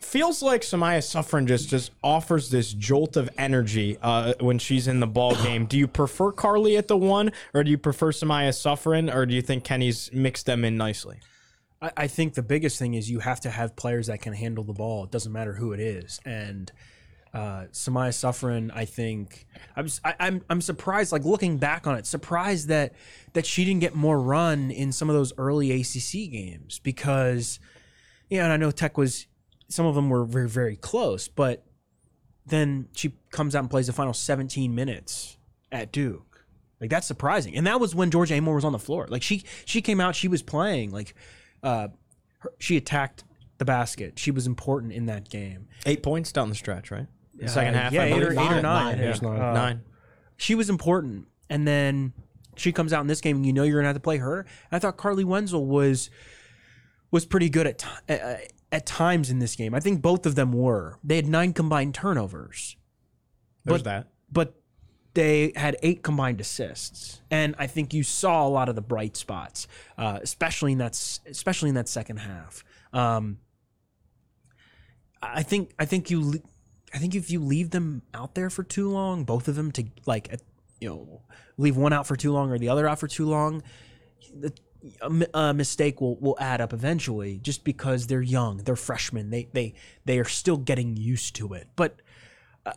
[0.00, 4.98] Feels like Samyah Suffren just just offers this jolt of energy uh, when she's in
[4.98, 5.66] the ball game.
[5.66, 9.34] Do you prefer Carleigh at the one, or do you prefer Samyah Suffren, or do
[9.34, 11.20] you think Kenny's mixed them in nicely?
[11.82, 14.64] I, I think the biggest thing is you have to have players that can handle
[14.64, 15.04] the ball.
[15.04, 16.20] It doesn't matter who it is.
[16.24, 16.70] And
[17.34, 21.12] uh, Samyah Suffren, I think I'm I, I'm I'm surprised.
[21.12, 22.94] Like looking back on it, surprised that
[23.32, 27.58] that she didn't get more run in some of those early ACC games because
[28.28, 29.26] yeah, you know, and I know Tech was
[29.68, 31.64] some of them were very very close, but
[32.44, 35.36] then she comes out and plays the final 17 minutes
[35.70, 36.44] at Duke.
[36.82, 39.06] Like that's surprising, and that was when Georgia Amore was on the floor.
[39.08, 41.14] Like she she came out, she was playing like
[41.62, 41.88] uh,
[42.38, 43.24] her, she attacked
[43.58, 44.18] the basket.
[44.18, 45.68] She was important in that game.
[45.86, 47.06] Eight points down the stretch, right?
[47.34, 48.38] The second half, yeah, I eight or, believe.
[48.38, 48.84] eight or Nine, nine.
[48.86, 49.10] nine, yeah.
[49.14, 49.40] it nine.
[49.40, 49.80] Uh, nine.
[50.36, 52.12] She was important, and then
[52.56, 54.40] she comes out in this game, and you know you're gonna have to play her.
[54.40, 56.10] And I thought Carleigh Wenzel was
[57.10, 58.36] was pretty good at ti- uh,
[58.70, 59.74] at times in this game.
[59.74, 60.98] I think both of them were.
[61.04, 62.76] They had nine combined turnovers,
[63.64, 64.08] There's but- that.
[64.30, 64.54] but
[65.14, 69.16] they had eight combined assists, and I think you saw a lot of the bright
[69.16, 69.66] spots,
[69.98, 70.92] uh, especially in that
[71.26, 72.64] especially in that second half.
[72.92, 73.38] Um,
[75.22, 76.42] I think I think you
[76.94, 79.84] I think if you leave them out there for too long, both of them to
[80.06, 80.34] like
[80.80, 81.22] you know
[81.58, 83.62] leave one out for too long or the other out for too long,
[84.34, 84.52] the,
[85.00, 87.38] a, a mistake will will add up eventually.
[87.38, 91.68] Just because they're young, they're freshmen, they they they are still getting used to it,
[91.76, 92.00] but.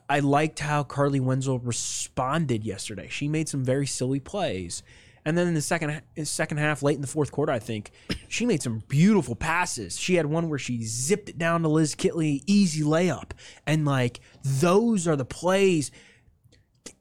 [0.10, 3.08] I- liked how Carleigh Wenzel responded yesterday.
[3.10, 4.82] She made some very silly plays,
[5.24, 7.92] and then in the second second half, late in the fourth quarter, I think
[8.28, 9.98] she made some beautiful passes.
[10.00, 13.32] She had one where she zipped it down to Liz Kitley, easy layup,
[13.68, 15.92] and like those are the plays.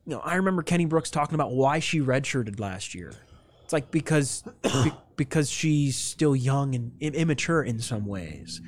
[0.07, 3.13] You know, I remember Kenny Brooks talking about why she redshirted last year.
[3.63, 8.61] It's like because be- because she's still young and immature in some ways,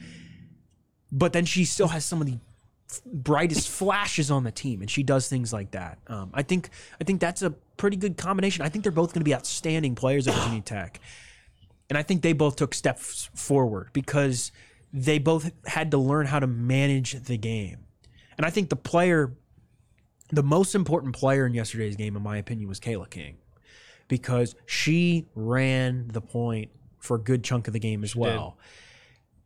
[1.13, 2.39] but then she still has some of the
[3.05, 5.99] brightest flashes on the team, and she does things like that.
[6.07, 6.71] Um, I think
[7.01, 8.65] I think that's a pretty good combination.
[8.65, 11.01] I think they're both going to be outstanding players at Virginia Tech,
[11.89, 14.53] and I think they both took steps forward because
[14.93, 17.79] they both had to learn how to manage the game.
[18.37, 19.33] And I think the player,
[20.31, 23.37] the most important player in yesterday's game, in my opinion, was Kayla King,
[24.09, 28.57] because she ran the point for a good chunk of the game as well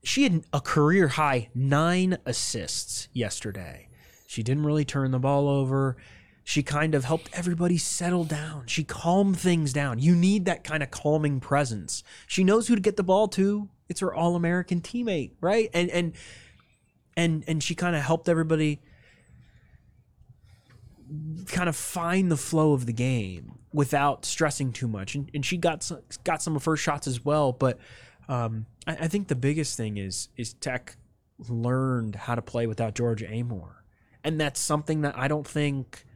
[0.03, 3.89] she had a career high nine assists yesterday.
[4.27, 5.97] She didn't really turn the ball over.
[6.45, 8.67] She kind of helped everybody settle down.
[8.67, 9.99] She calmed things down.
[9.99, 12.03] You need that kind of calming presence.
[12.27, 13.69] She knows who to get the ball to.
[13.89, 15.69] It's her all-American teammate, right?
[15.75, 16.13] And and
[17.17, 18.81] and and she kind of helped everybody
[21.47, 25.15] kind of find the flow of the game without stressing too much.
[25.15, 27.53] And, and she got some, got some of her shots as well.
[27.53, 27.79] But
[28.31, 30.97] um, I, I think the biggest thing is is Tech
[31.49, 33.85] learned how to play without Georgia Amore,
[34.23, 36.07] and that's something that I don't think.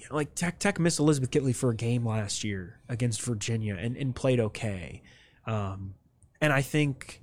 [0.00, 3.76] you know, Like Tech, Tech missed Elizabeth Kitley for a game last year against Virginia
[3.78, 5.02] and, and played okay,
[5.46, 5.94] um,
[6.40, 7.20] and I think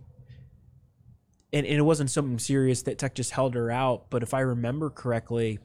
[1.51, 4.09] and, and it wasn't something serious that Tech just held her out.
[4.09, 5.57] But if I remember correctly,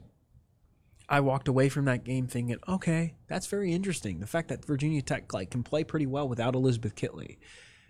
[1.07, 4.19] I walked away from that game thinking, okay, that's very interesting.
[4.19, 7.37] The fact that Virginia Tech like can play pretty well without Elizabeth Kitley.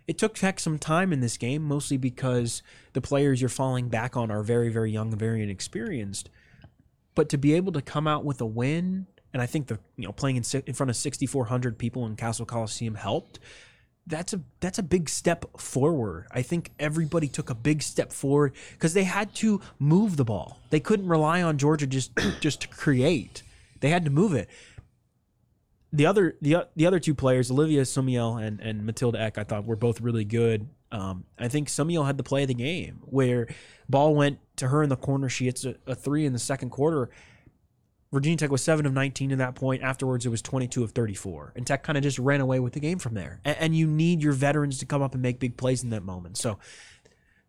[0.07, 2.61] It took Tech some time in this game, mostly because
[2.93, 6.29] the players you're falling back on are very, very young and very inexperienced.
[7.15, 10.05] But to be able to come out with a win, and I think the you
[10.05, 13.39] know playing in, in front of 6,400 people in Cassell Coliseum helped
[14.07, 16.27] that's a that's a big step forward.
[16.31, 20.59] I think everybody took a big step forward because they had to move the ball.
[20.69, 23.43] They couldn't rely on Georgia just just to create.
[23.79, 24.49] They had to move it.
[25.95, 29.65] The other the the other two players, Olivia Sumiel and and Matilda Eck, I thought
[29.65, 30.67] were both really good.
[30.91, 33.47] Um, I think Sumiel had the play of the game where
[33.89, 35.29] ball went to her in the corner.
[35.29, 37.09] She hits a, a three in the second quarter
[38.15, 39.83] Virginia Tech was seven of 19 to that point.
[39.83, 42.79] Afterwards, it was 22 of 34, and Tech kind of just ran away with the
[42.79, 43.41] game from there.
[43.43, 46.03] And, and you need your veterans to come up and make big plays in that
[46.03, 46.37] moment.
[46.37, 46.57] So.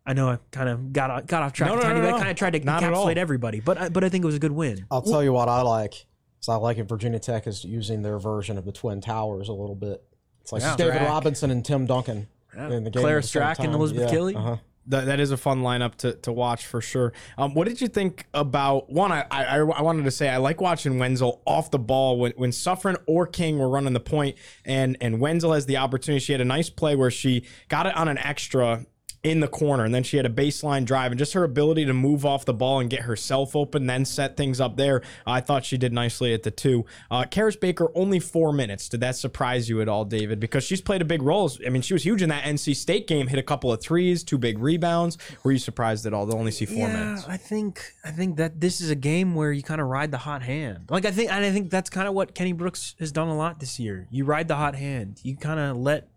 [0.05, 2.05] I know I kind of got off, got off track No, a no, tiny no,
[2.05, 2.11] bit.
[2.11, 2.17] no.
[2.17, 4.35] Kind of tried to Not at encapsulate everybody, but I, but I think it was
[4.35, 4.85] a good win.
[4.89, 6.05] I'll tell you what I like.
[6.41, 6.83] Is I like it.
[6.83, 10.03] Virginia Tech is using their version of the Twin Towers a little bit.
[10.41, 10.75] It's like Yeah.
[10.75, 11.07] David Strack.
[11.07, 13.01] Robinson and Tim Duncan in the game.
[13.01, 13.73] Clara at the same Strack and time.
[13.75, 14.35] Elizabeth Yeah, Kelly?
[14.35, 14.57] Uh-huh.
[14.89, 17.11] That, that is a fun lineup to, to watch for sure.
[17.37, 19.11] Um, what did you think about one?
[19.11, 22.51] I, I I wanted to say I like watching Wenzel off the ball when when
[22.51, 26.23] Suffren or King were running the point, and and Wenzel has the opportunity.
[26.23, 28.85] She had a nice play where she got it on an extra
[29.23, 31.93] in the corner, and then she had a baseline drive, and just her ability to
[31.93, 35.01] move off the ball and get herself open, then set things up there.
[35.25, 36.85] I thought she did nicely at the two.
[37.09, 38.89] Uh, Carys Baker only four minutes.
[38.89, 40.39] Did that surprise you at all, David?
[40.39, 41.51] Because she's played a big role.
[41.65, 43.27] I mean, she was huge in that NC State game.
[43.27, 45.17] Hit a couple of threes, two big rebounds.
[45.43, 46.27] Were you surprised at all?
[46.27, 47.25] To only see four yeah, minutes.
[47.27, 50.17] I think I think that this is a game where you kind of ride the
[50.17, 50.85] hot hand.
[50.89, 53.37] Like I think and I think that's kind of what Kenny Brooks has done a
[53.37, 54.07] lot this year.
[54.11, 55.19] You ride the hot hand.
[55.23, 56.07] You kind of let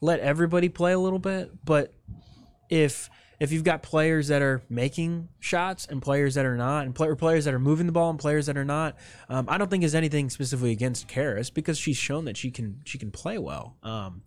[0.00, 1.94] let everybody play a little bit, but
[2.68, 6.94] if if you've got players that are making shots and players that are not, and
[6.94, 8.96] play, players that are moving the ball and players that are not,
[9.28, 12.80] um, I don't think there's anything specifically against Carys because she's shown that she can
[12.84, 13.76] she can play well.
[13.82, 14.22] Um,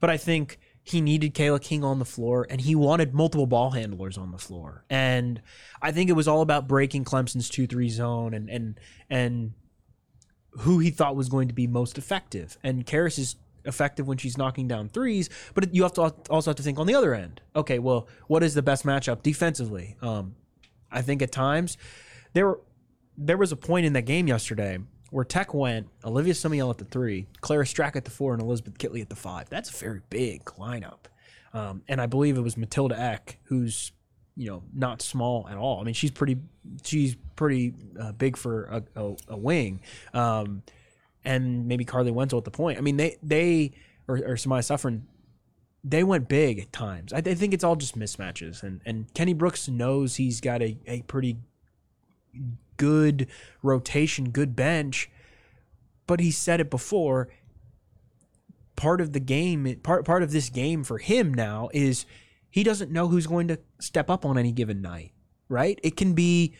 [0.00, 3.70] but I think he needed Kayla King on the floor and he wanted multiple ball
[3.70, 4.84] handlers on the floor.
[4.90, 5.40] And
[5.80, 9.54] I think it was all about breaking Clemson's 2-3 zone and and and
[10.58, 12.56] who he thought was going to be most effective.
[12.62, 16.56] And Carys is effective when she's knocking down threes, but you have to also have
[16.56, 17.40] to think on the other end.
[17.56, 19.96] Okay, well, what is the best matchup defensively?
[20.02, 20.34] Um,
[20.90, 21.76] I think at times
[22.32, 22.56] there
[23.16, 24.78] there was a point in that game yesterday
[25.10, 28.78] where Tech went Olivia Sumiel at the three, Clara Strack at the four, and Elizabeth
[28.78, 29.48] Kitley at the five.
[29.48, 31.06] That's a very big lineup.
[31.52, 33.92] Um, and I believe it was Matilda Eck, who's
[34.36, 35.80] you know not small at all.
[35.80, 36.38] I mean, she's pretty
[36.82, 39.80] she's pretty uh, big for a, a, a wing.
[40.12, 40.62] Um,
[41.24, 42.78] and maybe Carleigh Wenzel at the point.
[42.78, 43.72] I mean, they they
[44.06, 45.02] or, or Samyah Suffren,
[45.82, 47.12] they went big at times.
[47.12, 50.76] I, I think it's all just mismatches, and and Kenny Brooks knows he's got a,
[50.86, 51.38] a pretty
[52.76, 53.28] good
[53.62, 55.10] rotation, good bench,
[56.06, 57.28] but he said it before.
[58.76, 62.06] Part of the game, part part of this game for him now is
[62.50, 65.12] he doesn't know who's going to step up on any given night.
[65.48, 65.78] Right?
[65.84, 66.54] It can be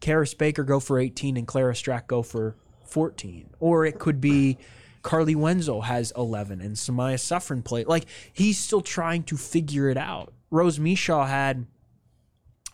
[0.00, 2.56] Carys Baker go for 18 and Clara Strack go for
[2.94, 3.50] 14.
[3.58, 4.56] Or it could be
[5.02, 7.82] Carleigh Wenzel has 11 and Samyah Suffren play.
[7.82, 10.32] Like he's still trying to figure it out.
[10.50, 11.66] Rose Micheaux had,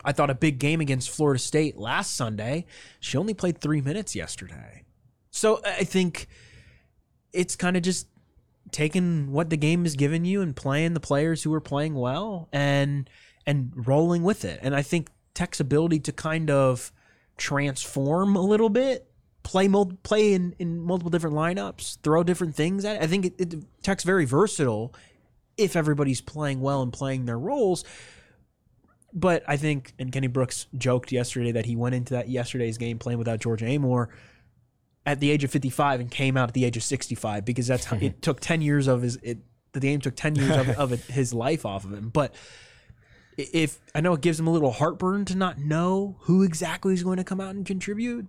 [0.05, 2.67] I thought, a big game against Florida State last Sunday.
[2.99, 4.83] She only played three minutes yesterday.
[5.31, 6.27] So I think
[7.33, 8.07] it's kind of just
[8.71, 12.47] taking what the game has given you and playing the players who are playing well
[12.53, 13.09] and
[13.47, 14.59] and rolling with it.
[14.61, 16.91] And I think Tech's ability to kind of
[17.37, 19.10] transform a little bit,
[19.43, 23.01] play mul- play in, in multiple different lineups, throw different things at it.
[23.01, 24.93] I think it, it, Tech's very versatile
[25.57, 27.83] if everybody's playing well and playing their roles.
[29.13, 32.97] But I think, and Kenny Brooks joked yesterday that he went into that yesterday's game
[32.97, 34.09] playing without George Amore
[35.05, 37.85] at the age of 55 and came out at the age of 65 because that's
[37.85, 39.39] how it took 10 years of his it
[39.73, 42.35] the game took 10 years of, of it, his life off of him but
[43.37, 47.03] if i know it gives him a little heartburn to not know who exactly is
[47.03, 48.27] going to come out and contribute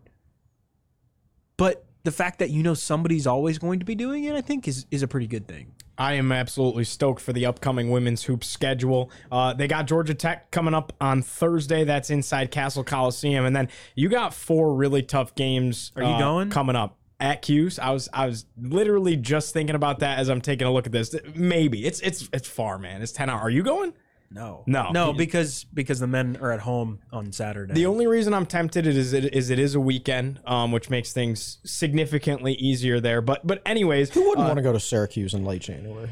[1.57, 4.67] but the fact that you know somebody's always going to be doing it i think
[4.67, 8.45] is is a pretty good thing I am absolutely stoked for the upcoming women's hoop
[8.45, 9.11] schedule.
[9.31, 11.85] Uh, they got Georgia Tech coming up on Thursday.
[11.85, 15.93] That's inside Cassell Coliseum, and then you got four really tough games.
[15.95, 16.51] Are you uh, going?
[16.51, 17.79] coming up at Q's?
[17.79, 20.93] I was I was literally just thinking about that as I'm taking a look at
[20.93, 21.15] this.
[21.35, 23.03] Maybe it's it's it's far, man.
[23.03, 23.43] It's ten hours.
[23.43, 23.93] Are you going?
[24.35, 24.91] No No.
[24.91, 28.87] no because because the men are at home on saturday The only reason I'm tempted
[28.87, 33.21] is it is it is a weekend, um, which makes things significantly easier there.
[33.21, 36.11] But but anyways, Who wouldn't want to go to Syracuse in late January?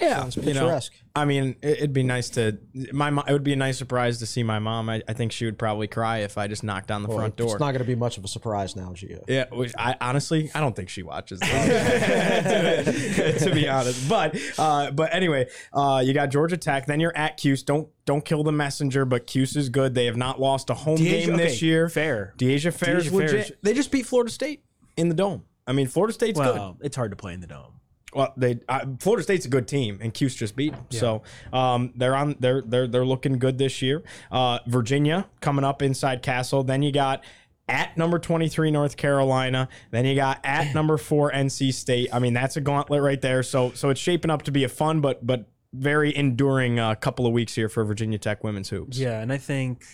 [0.00, 0.92] Yeah, Sounds you know, picturesque.
[1.14, 2.58] I mean, it, it'd be nice to
[2.92, 4.88] my mo- it would be a nice surprise to see my mom.
[4.88, 7.48] I, I think she would probably cry if I just knocked on the front door.
[7.52, 9.22] It's not going to be much of a surprise now, Gio.
[9.28, 11.40] yeah, which I honestly I don't think she watches.
[11.40, 11.46] to,
[13.40, 16.86] to be honest, but uh, but anyway, uh, you got Georgia Tech.
[16.86, 17.62] Then you're at Cuse.
[17.62, 19.94] Don't don't kill the messenger, but Cuse is good.
[19.94, 21.88] They have not lost a home Deja- game this okay, year.
[21.88, 22.34] fair.
[22.38, 23.50] Dyaisha Fair is Dyaisha Fair legit.
[23.50, 24.62] is- They just beat Florida State
[24.96, 25.44] in the dome.
[25.66, 26.76] I mean, Florida State's good.
[26.80, 27.74] it's hard to play in the dome
[28.14, 30.86] Well, they uh, Florida State's a good team, and Cuse just beat them.
[30.90, 32.36] So um, they're on.
[32.40, 34.02] They're they're they're looking good this year.
[34.30, 36.62] Uh, Virginia coming up inside Cassell.
[36.62, 37.24] Then you got
[37.68, 39.68] at number twenty three North Carolina.
[39.90, 42.10] Then you got at number four NC State.
[42.12, 43.42] I mean, that's a gauntlet right there.
[43.42, 47.26] So so it's shaping up to be a fun but but very enduring uh, couple
[47.26, 48.98] of weeks here for Virginia Tech women's hoops.
[48.98, 49.86] Yeah, and I think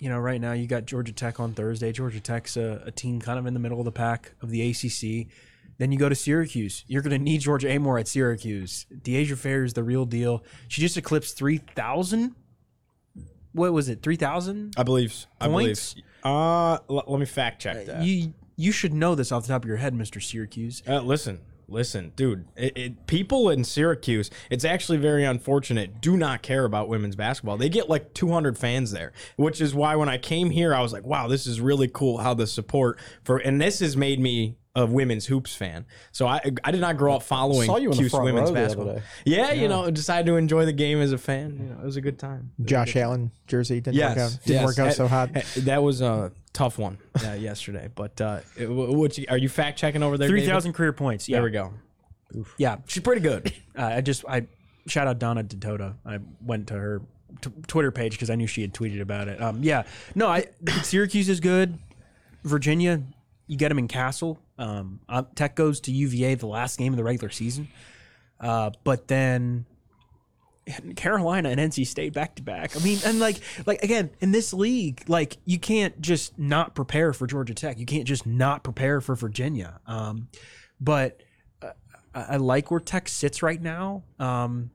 [0.00, 1.92] you know, right now you got Georgia Tech on Thursday.
[1.92, 4.70] Georgia Tech's a, a team kind of in the middle of the pack of the
[4.70, 5.28] ACC.
[5.78, 6.84] Then you go to Syracuse.
[6.88, 8.86] You're going to need Georgia Amore at Syracuse.
[8.92, 10.44] Dyaisha Fair is the real deal.
[10.66, 12.34] She just eclipsed 3,000.
[13.52, 14.02] What was it?
[14.02, 14.74] 3,000?
[14.76, 15.26] I believe.
[15.40, 15.80] I believe.
[16.24, 18.02] Uh, l- let me fact check that.
[18.02, 20.20] You you should know this off the top of your head, Mr.
[20.20, 20.82] Syracuse.
[20.86, 22.44] Uh, listen, listen, dude.
[22.56, 27.56] It, it, people in Syracuse, it's actually very unfortunate, do not care about women's basketball.
[27.56, 30.92] They get like 200 fans there, which is why when I came here, I was
[30.92, 34.56] like, wow, this is really cool how the support for, and this has made me
[34.80, 35.84] a women's hoops fan.
[36.12, 38.50] So I I did not grow up following Saw you in the Cuse front women's
[38.50, 38.94] row the other basketball.
[38.96, 39.02] day.
[39.24, 41.58] Yeah, you know, decided to enjoy the game as a fan.
[41.60, 42.52] You know, it was a good time.
[42.64, 44.30] Josh Allen jersey didn't work out.
[44.44, 44.64] Didn't yes.
[44.64, 45.30] work out so hot.
[45.34, 47.88] Eh, That was a tough one uh, yesterday.
[47.94, 50.28] But uh, it- wh- what you, are you fact checking over there?
[50.28, 50.44] David?
[50.44, 51.28] 3,000 career points.
[51.28, 51.36] Yeah.
[51.36, 51.72] There we go.
[52.56, 52.76] Yeah.
[52.86, 53.52] She's pretty good.
[53.78, 54.44] Uh, I just I
[54.88, 55.94] shout out Donna Ditota.
[56.04, 57.00] I went to her
[57.40, 59.40] t- Twitter page because I knew she had tweeted about it.
[59.40, 59.84] Um, yeah,
[60.16, 60.46] no, I
[60.82, 61.78] Syracuse is good.
[62.42, 63.02] Virginia,
[63.48, 64.38] you get them in Cassell.
[64.58, 67.68] Um, uh, Tech goes to UVA the last game of the regular season,
[68.40, 69.66] uh, but then
[70.96, 72.76] Carolina and NC State back to back.
[72.76, 73.36] I mean, and like
[73.66, 77.78] like again in this league, like you can't just not prepare for Georgia Tech.
[77.78, 79.80] You can't just not prepare for Virginia.
[79.86, 80.28] Um,
[80.80, 81.22] but
[81.62, 81.70] uh,
[82.14, 84.02] I, like where Tech sits right now.
[84.18, 84.70] Um,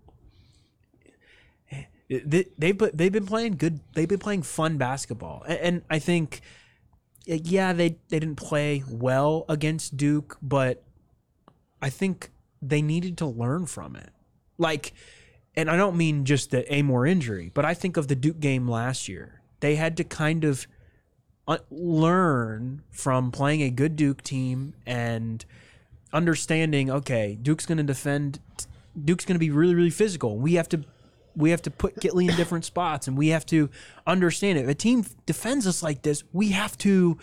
[2.09, 3.79] they, they've been- they've been playing good.
[3.93, 6.41] They've been playing fun basketball, and, and I think,
[7.25, 10.83] yeah, they they didn't play well against Duke, but
[11.81, 14.09] I think they needed to learn from it.
[14.57, 14.93] Like,
[15.55, 18.67] and I don't mean just the Amoore injury, but I think of the Duke game
[18.67, 19.41] last year.
[19.59, 20.67] They had to kind of
[21.47, 25.43] uh, learn from playing a good Duke team and
[26.11, 26.89] understanding.
[26.89, 28.39] Okay, Duke's going to defend.
[29.03, 30.37] Duke's going to be really, really physical.
[30.37, 30.83] We have to.
[31.35, 33.69] We have to put Kitley in different spots, and we have to
[34.05, 34.63] understand it.
[34.63, 37.17] If a team defends us like this, we have to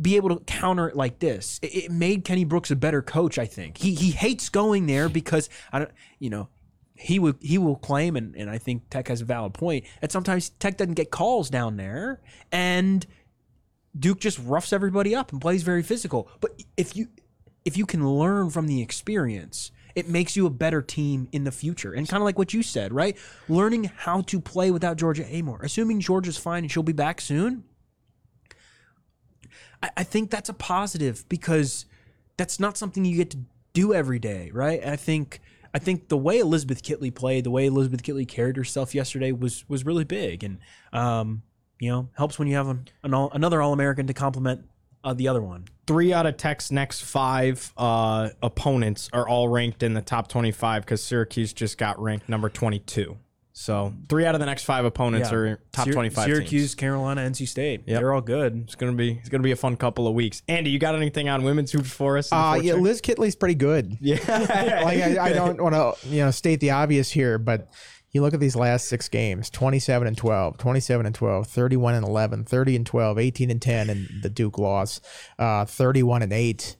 [0.00, 1.58] be able to counter it like this.
[1.62, 3.78] It, it made Kenny Brooks a better coach, I think.
[3.78, 6.48] He he hates going there because I don't you know,
[6.94, 10.12] he would he will claim and, and I think Tech has a valid point that
[10.12, 12.20] sometimes Tech doesn't get calls down there
[12.52, 13.06] and
[13.98, 16.28] Duke just roughs everybody up and plays very physical.
[16.40, 17.08] But if you
[17.64, 21.52] if you can learn from the experience, it makes you a better team in the
[21.52, 21.92] future.
[21.92, 23.16] And kind of like what you said, right?
[23.48, 25.62] Learning how to play without Georgia Amoore.
[25.62, 27.64] Assuming Georgia's fine and she'll be back soon,
[29.82, 31.86] I, I think that's a positive because
[32.36, 33.38] that's not something you get to
[33.72, 34.84] do every day, right?
[34.84, 35.40] I think
[35.72, 39.68] I think the way Elizabeth Kitley played, the way Elizabeth Kitley carried herself yesterday was
[39.68, 40.58] was really big, and
[40.92, 41.42] um,
[41.78, 44.64] you know helps when you have an, an all, another All American to complement
[45.04, 45.66] uh, the other one.
[45.90, 50.82] Three out of Tech's next five uh, opponents are all ranked in the top 25
[50.84, 53.16] because Syracuse just got ranked number 22.
[53.52, 55.36] So three out of the next five opponents Yeah.
[55.36, 56.74] are top Syr- 25 Syracuse, teams.
[56.76, 57.82] Carolina, NC State.
[57.86, 57.98] Yep.
[57.98, 58.62] They're all good.
[58.66, 60.42] It's gonna be it's gonna be a fun couple of weeks.
[60.46, 62.30] Andy, you got anything on women's hoops for us?
[62.30, 62.80] in the Uh, fourth yeah, check?
[62.82, 63.98] Liz Kitley's pretty good.
[64.00, 64.14] yeah.
[64.84, 67.68] like I, I don't want to you know state the obvious here, but
[68.12, 72.06] you look at these last six games 27 and 12 27 and 12 31 and
[72.06, 75.00] 11 30 and 12 18 and 10 and the duke loss
[75.38, 76.76] uh, 31 and 8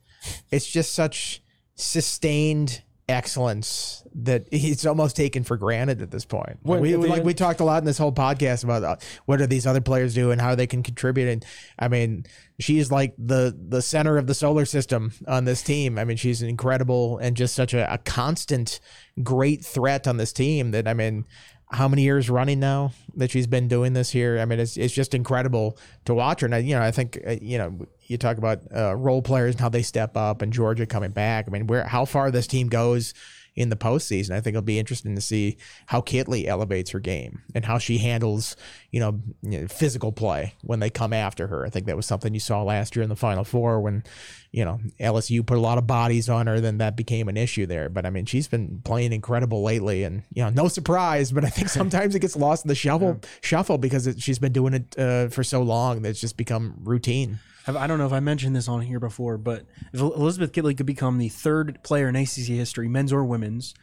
[0.50, 1.42] it's just such
[1.74, 6.58] sustained excellence that it's almost taken for granted at this point.
[6.82, 8.96] We, like we talked a lot in this whole podcast about uh,
[9.26, 11.28] what are these other players do and how they can contribute?
[11.28, 11.44] And
[11.78, 12.24] i mean
[12.58, 15.98] she's like the the center of the solar system on this team.
[15.98, 18.80] I mean she's incredible and just such a, a constant
[19.22, 21.26] great threat on this team that i mean
[21.72, 24.38] how many years running now that she's been doing this here?
[24.40, 26.46] I mean, it's, it's just incredible to watch her.
[26.46, 29.54] And I, you know, I think uh, you know you talk about uh, role players
[29.54, 31.46] and how they step up, and Georgia coming back.
[31.46, 33.14] I mean, where how far this team goes
[33.56, 37.42] in the postseason, I think it'll be interesting to see how Kitley elevates her game
[37.54, 38.56] and how she handles
[38.90, 41.64] you know, physical play when they come after her.
[41.64, 44.02] I think that was something you saw last year in the Final Four when
[44.50, 46.60] you know LSU put a lot of bodies on her.
[46.60, 47.88] Then that became an issue there.
[47.88, 51.30] But I mean, she's been playing incredible lately, and you know, no surprise.
[51.32, 54.52] But I think sometimes it gets lost in the shuffle shuffle because it, she's been
[54.52, 57.38] doing it uh, for so long that it's just become routine.
[57.64, 60.76] Have- I don't know if I mentioned this on here before, but if Elizabeth Kitley
[60.76, 63.74] could become the third player in ACC history, men's or women's,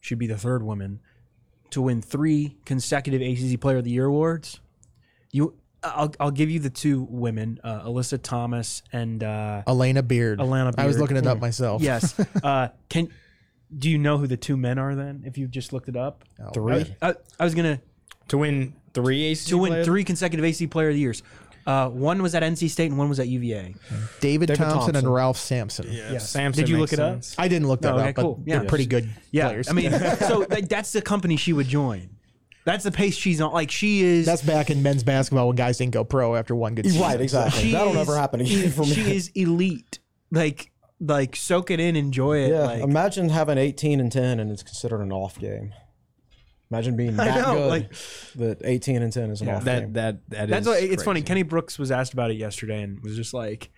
[0.00, 1.00] she'd be the third woman
[1.70, 4.60] to win three consecutive ACC Player of the Year awards.
[5.30, 10.38] You, I'll, I'll give you the two women, uh, Alyssa Thomas and uh, Elena Beard.
[10.38, 11.82] Alana I was looking it up myself.
[11.82, 12.14] yes.
[12.42, 13.08] Uh, can
[13.76, 15.22] do you know who the two men are then?
[15.24, 16.94] If you just looked it up, Three.
[17.00, 17.80] I, I was gonna
[18.28, 19.86] to win three ACC to win players?
[19.86, 21.22] three consecutive ACC Player of the Years.
[21.66, 23.74] Uh, one was at NC State and one was at UVA.
[24.20, 24.96] David, David Thompson, Thompson.
[24.96, 25.86] and Ralph Sampson.
[25.90, 26.28] Yeah, Yes.
[26.30, 27.12] Sampson Did you makes look it up?
[27.14, 27.34] sense.
[27.38, 28.42] I didn't look that Oh, okay, up, but cool.
[28.44, 28.58] Yeah.
[28.58, 29.68] they're pretty good Yeah, players.
[29.68, 32.10] I mean, so like, that's the company she would join.
[32.64, 33.52] That's the pace she's on.
[33.52, 34.24] Like she is.
[34.26, 37.00] That's back in men's basketball when guys didn't go pro after one good season.
[37.02, 37.62] Right, exactly.
[37.62, 38.92] she That'll is- never happen again for me.
[38.94, 39.98] She is elite.
[40.30, 42.50] Like like soak it in, enjoy it.
[42.50, 45.72] Yeah, like, imagine having 18 and 10 and it's considered an off game.
[46.72, 47.92] Imagine being I that know, good like-
[48.36, 49.92] that 18 and 10 is an off That game.
[49.92, 51.20] that that That's is why it's funny.
[51.20, 51.26] crazy.
[51.26, 53.70] Kenny Brooks was asked about it yesterday and was just like,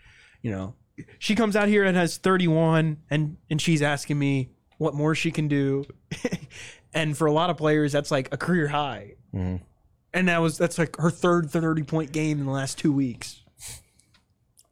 [0.42, 0.74] you know,
[1.18, 5.30] she comes out here and has 31 and and she's asking me what more she
[5.32, 5.84] can do.
[6.95, 9.14] and for a lot of players that's like a career high.
[9.34, 9.64] Mm-hmm.
[10.12, 13.42] And that was that's like her third 30 point game in the last 2 weeks.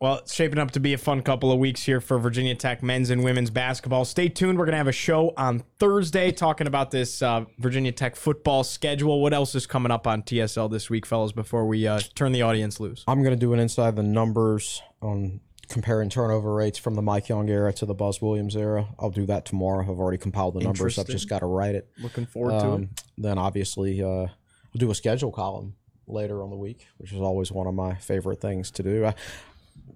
[0.02, 2.82] Well, it's shaping up to be a fun couple of weeks here for Virginia Tech
[2.82, 4.04] men's and women's basketball.
[4.04, 4.58] Stay tuned.
[4.58, 8.64] We're going to have a show on Thursday talking about this uh, Virginia Tech football
[8.64, 9.22] schedule.
[9.22, 12.42] What else is coming up on TSL this week, fellas, before we uh, turn the
[12.42, 13.04] audience loose?
[13.06, 15.38] I'm going to do an inside the numbers on
[15.68, 18.88] comparing turnover rates from the Mike Young era to the Buzz Williams era.
[18.98, 19.82] I'll do that tomorrow.
[19.82, 20.98] I've already compiled the numbers.
[20.98, 21.88] I've just got to write it.
[22.00, 22.74] Looking forward to it.
[22.74, 25.76] Um, then obviously, uh, we'll do a schedule column
[26.08, 29.06] later on the week, which is always one of my favorite things to do.
[29.06, 29.14] I,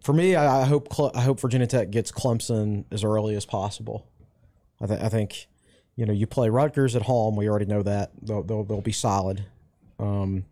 [0.07, 0.87] for me, I, I hope
[1.17, 4.07] I hope Virginia Tech gets Clemson as early as possible.
[4.81, 5.49] I, th- I think
[5.97, 7.35] you know you play Rutgers at home.
[7.35, 9.47] We already know that they'll they'll, they'll be solid.
[9.99, 10.45] Um,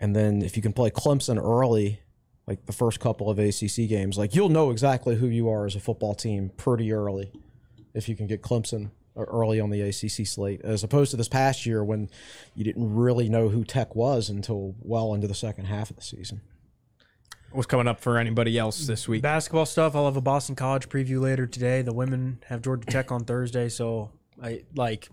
[0.00, 2.00] and then if you can play Clemson early,
[2.46, 5.76] like the first couple of ACC games, like you'll know exactly who you are as
[5.76, 7.30] a football team pretty early
[7.92, 11.66] if you can get Clemson early on the ACC slate, as opposed to this past
[11.66, 12.08] year when
[12.54, 16.02] you didn't really know who Tech was until well into the second half of the
[16.02, 16.40] season.
[17.52, 19.20] What's coming up for anybody else this week?
[19.22, 19.94] Basketball stuff.
[19.94, 21.82] I'll have a Boston College preview later today.
[21.82, 24.10] The women have Georgia Tech on Thursday, so
[24.42, 25.10] I like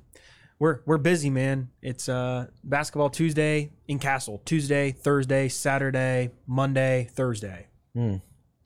[0.58, 1.70] we're we're busy, man.
[1.82, 7.68] It's uh basketball Tuesday in Cassell, Tuesday, Thursday, Saturday, Monday, Thursday.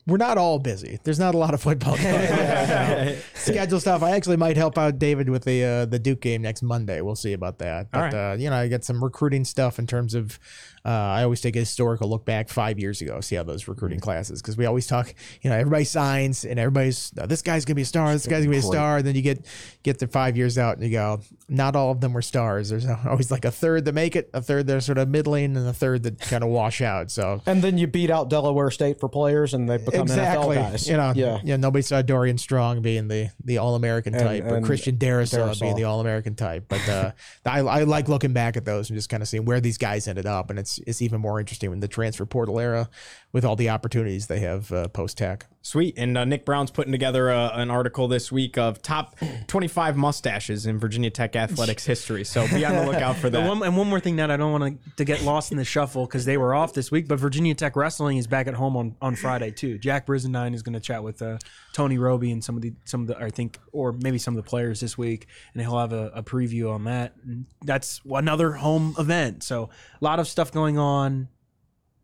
[0.06, 0.98] We're not all busy.
[1.02, 3.16] There's not a lot of football going on.
[3.34, 4.02] Schedule stuff.
[4.02, 7.00] I actually might help out David with the uh, the Duke game next Monday.
[7.00, 7.90] We'll see about that.
[7.90, 8.32] But right.
[8.32, 10.38] uh, you know, I got some recruiting stuff in terms of.
[10.86, 14.00] Uh, I always take a historical look back five years ago, see how those recruiting
[14.00, 15.14] classes because we always talk.
[15.42, 18.12] You know, everybody signs and everybody's "Oh, this guy's gonna be a star.
[18.12, 18.98] This guy's gonna be a star.
[18.98, 19.46] And then you get
[19.82, 22.68] get the five years out and you go, not all of them were stars.
[22.68, 25.56] There's always like a third that make it, a third that are sort of middling,
[25.56, 27.10] and a third that kind of wash out.
[27.10, 30.56] So And then you beat out Delaware State for players, and they become exactly.
[30.56, 30.88] NFL guys.
[30.88, 31.40] You know, yeah.
[31.42, 31.56] yeah.
[31.56, 35.60] Nobody saw Dorian Strong being the the All American type, or and Christian Darrisaw Darrisaw.
[35.60, 36.66] being the All American type.
[36.68, 37.12] But uh,
[37.46, 40.08] I, I like looking back at those and just kind of seeing where these guys
[40.08, 42.88] ended up, and it's it's even more interesting in the transfer portal era
[43.34, 45.46] with all the opportunities they have uh, post tech.
[45.60, 45.94] Sweet.
[45.98, 49.16] And uh, Nick Brown's putting together uh, an article this week of top
[49.48, 52.22] 25 mustaches in Virginia Tech athletics history.
[52.22, 53.48] So be on the lookout for The that.
[53.48, 55.64] one, and one more thing that I don't want to, to get lost in the
[55.64, 58.76] shuffle because they were off this week, but Virginia Tech wrestling is back at home
[58.76, 59.78] on, on Friday too.
[59.78, 61.38] Jack Brizendine is going to chat with uh,
[61.72, 64.44] Tony Robie and some of the some of the I think or maybe some of
[64.44, 67.14] the players this week, and he'll have a, a preview on that.
[67.24, 69.70] And that's another home event, so
[70.00, 71.28] a lot of stuff going on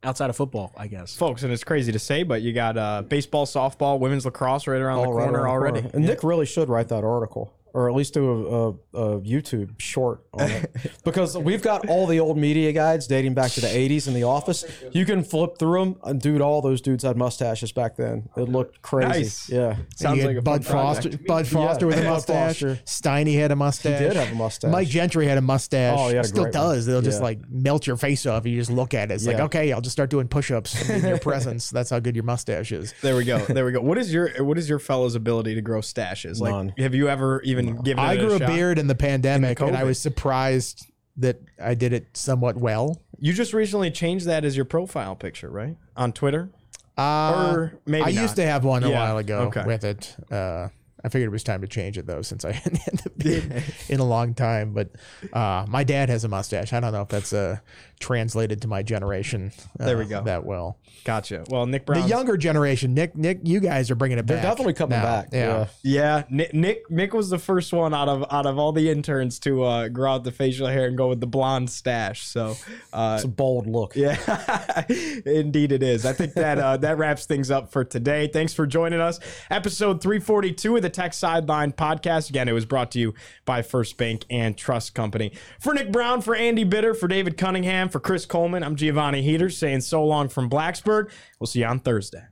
[0.02, 1.14] outside of football, I guess.
[1.16, 4.80] Folks, and it's crazy to say, but you got uh, baseball, softball, women's lacrosse right
[4.80, 5.80] around the All right corner around the already.
[5.82, 5.96] corner.
[5.96, 8.68] And Nick really should write that article, or at least do a, a,
[9.16, 13.50] a YouTube short on it, because we've got all the old media guides dating back
[13.52, 14.64] to the '80s in the office.
[14.92, 18.28] You can flip through them, and dude, all those dudes had mustaches back then.
[18.36, 19.08] It looked crazy.
[19.08, 19.48] Nice.
[19.50, 21.26] Yeah, Sounds You like had a Bud Foster, project.
[21.26, 22.60] Bud Foster with a mustache.
[22.60, 22.80] Foster.
[22.84, 23.98] Steiny had a mustache.
[23.98, 24.70] did have a mustache.
[24.70, 25.96] Mike Gentry had a mustache.
[25.98, 26.16] Oh, yeah.
[26.16, 26.64] had Still great one.
[26.74, 26.86] does.
[26.86, 27.24] They'll just Yeah.
[27.24, 28.46] like melt your face off.
[28.46, 29.14] You just look at it.
[29.14, 31.70] It's like, okay, I'll just start doing push-ups in your presence.
[31.80, 32.94] That's how good your mustache is.
[33.02, 33.38] There we go.
[33.38, 33.80] There we go.
[33.80, 36.40] What is your what is your fellow's ability to grow stashes?
[36.40, 36.74] Like, None.
[36.78, 37.98] have you ever even given?
[38.04, 40.86] I it grew a, a beard in the pandemic, and I was surprised
[41.16, 43.00] that I did it somewhat well.
[43.18, 45.76] You just recently changed that as your profile picture, right?
[45.96, 46.50] On Twitter.
[46.96, 49.64] Uh, Or maybe I used to have one a Yeah, while ago okay.
[49.64, 50.16] with it.
[50.30, 50.68] Uh,
[51.02, 53.64] I figured it was time to change it though, since I hadn't had the beard
[53.88, 54.72] in a long time.
[54.72, 54.90] But
[55.32, 56.72] uh, my dad has a mustache.
[56.72, 57.58] I don't know if that's uh,
[58.00, 59.52] translated to my generation.
[59.78, 60.22] Uh, There we go.
[60.24, 60.78] That well.
[61.04, 61.44] Gotcha.
[61.48, 64.44] Well, Nick Brown, The younger generation, Nick, Nick, you guys are bringing it they're back.
[64.44, 65.04] definitely coming now.
[65.04, 65.28] back.
[65.32, 65.66] Yeah.
[65.82, 69.38] Yeah, Nick, Nick Nick was the first one out of out of all the interns
[69.40, 72.26] to uh, grow out the facial hair and go with the blonde stash.
[72.26, 72.56] So,
[72.92, 73.94] uh, it's a bold look.
[73.96, 74.16] yeah,
[75.26, 76.04] indeed it is.
[76.06, 78.28] I think that uh, that wraps things up for today.
[78.28, 79.20] Thanks for joining us.
[79.50, 82.30] Episode 342 of the Tech Sideline podcast.
[82.30, 83.14] Again, it was brought to you
[83.44, 85.32] by First Bank and Trust Company.
[85.60, 89.50] For Nick Brown, for Andy Bitter, for David Cunningham, for Chris Coleman, I'm Giovanni Heater
[89.50, 91.10] saying so long from Blacksburg.
[91.38, 92.22] We'll see you on Thursday.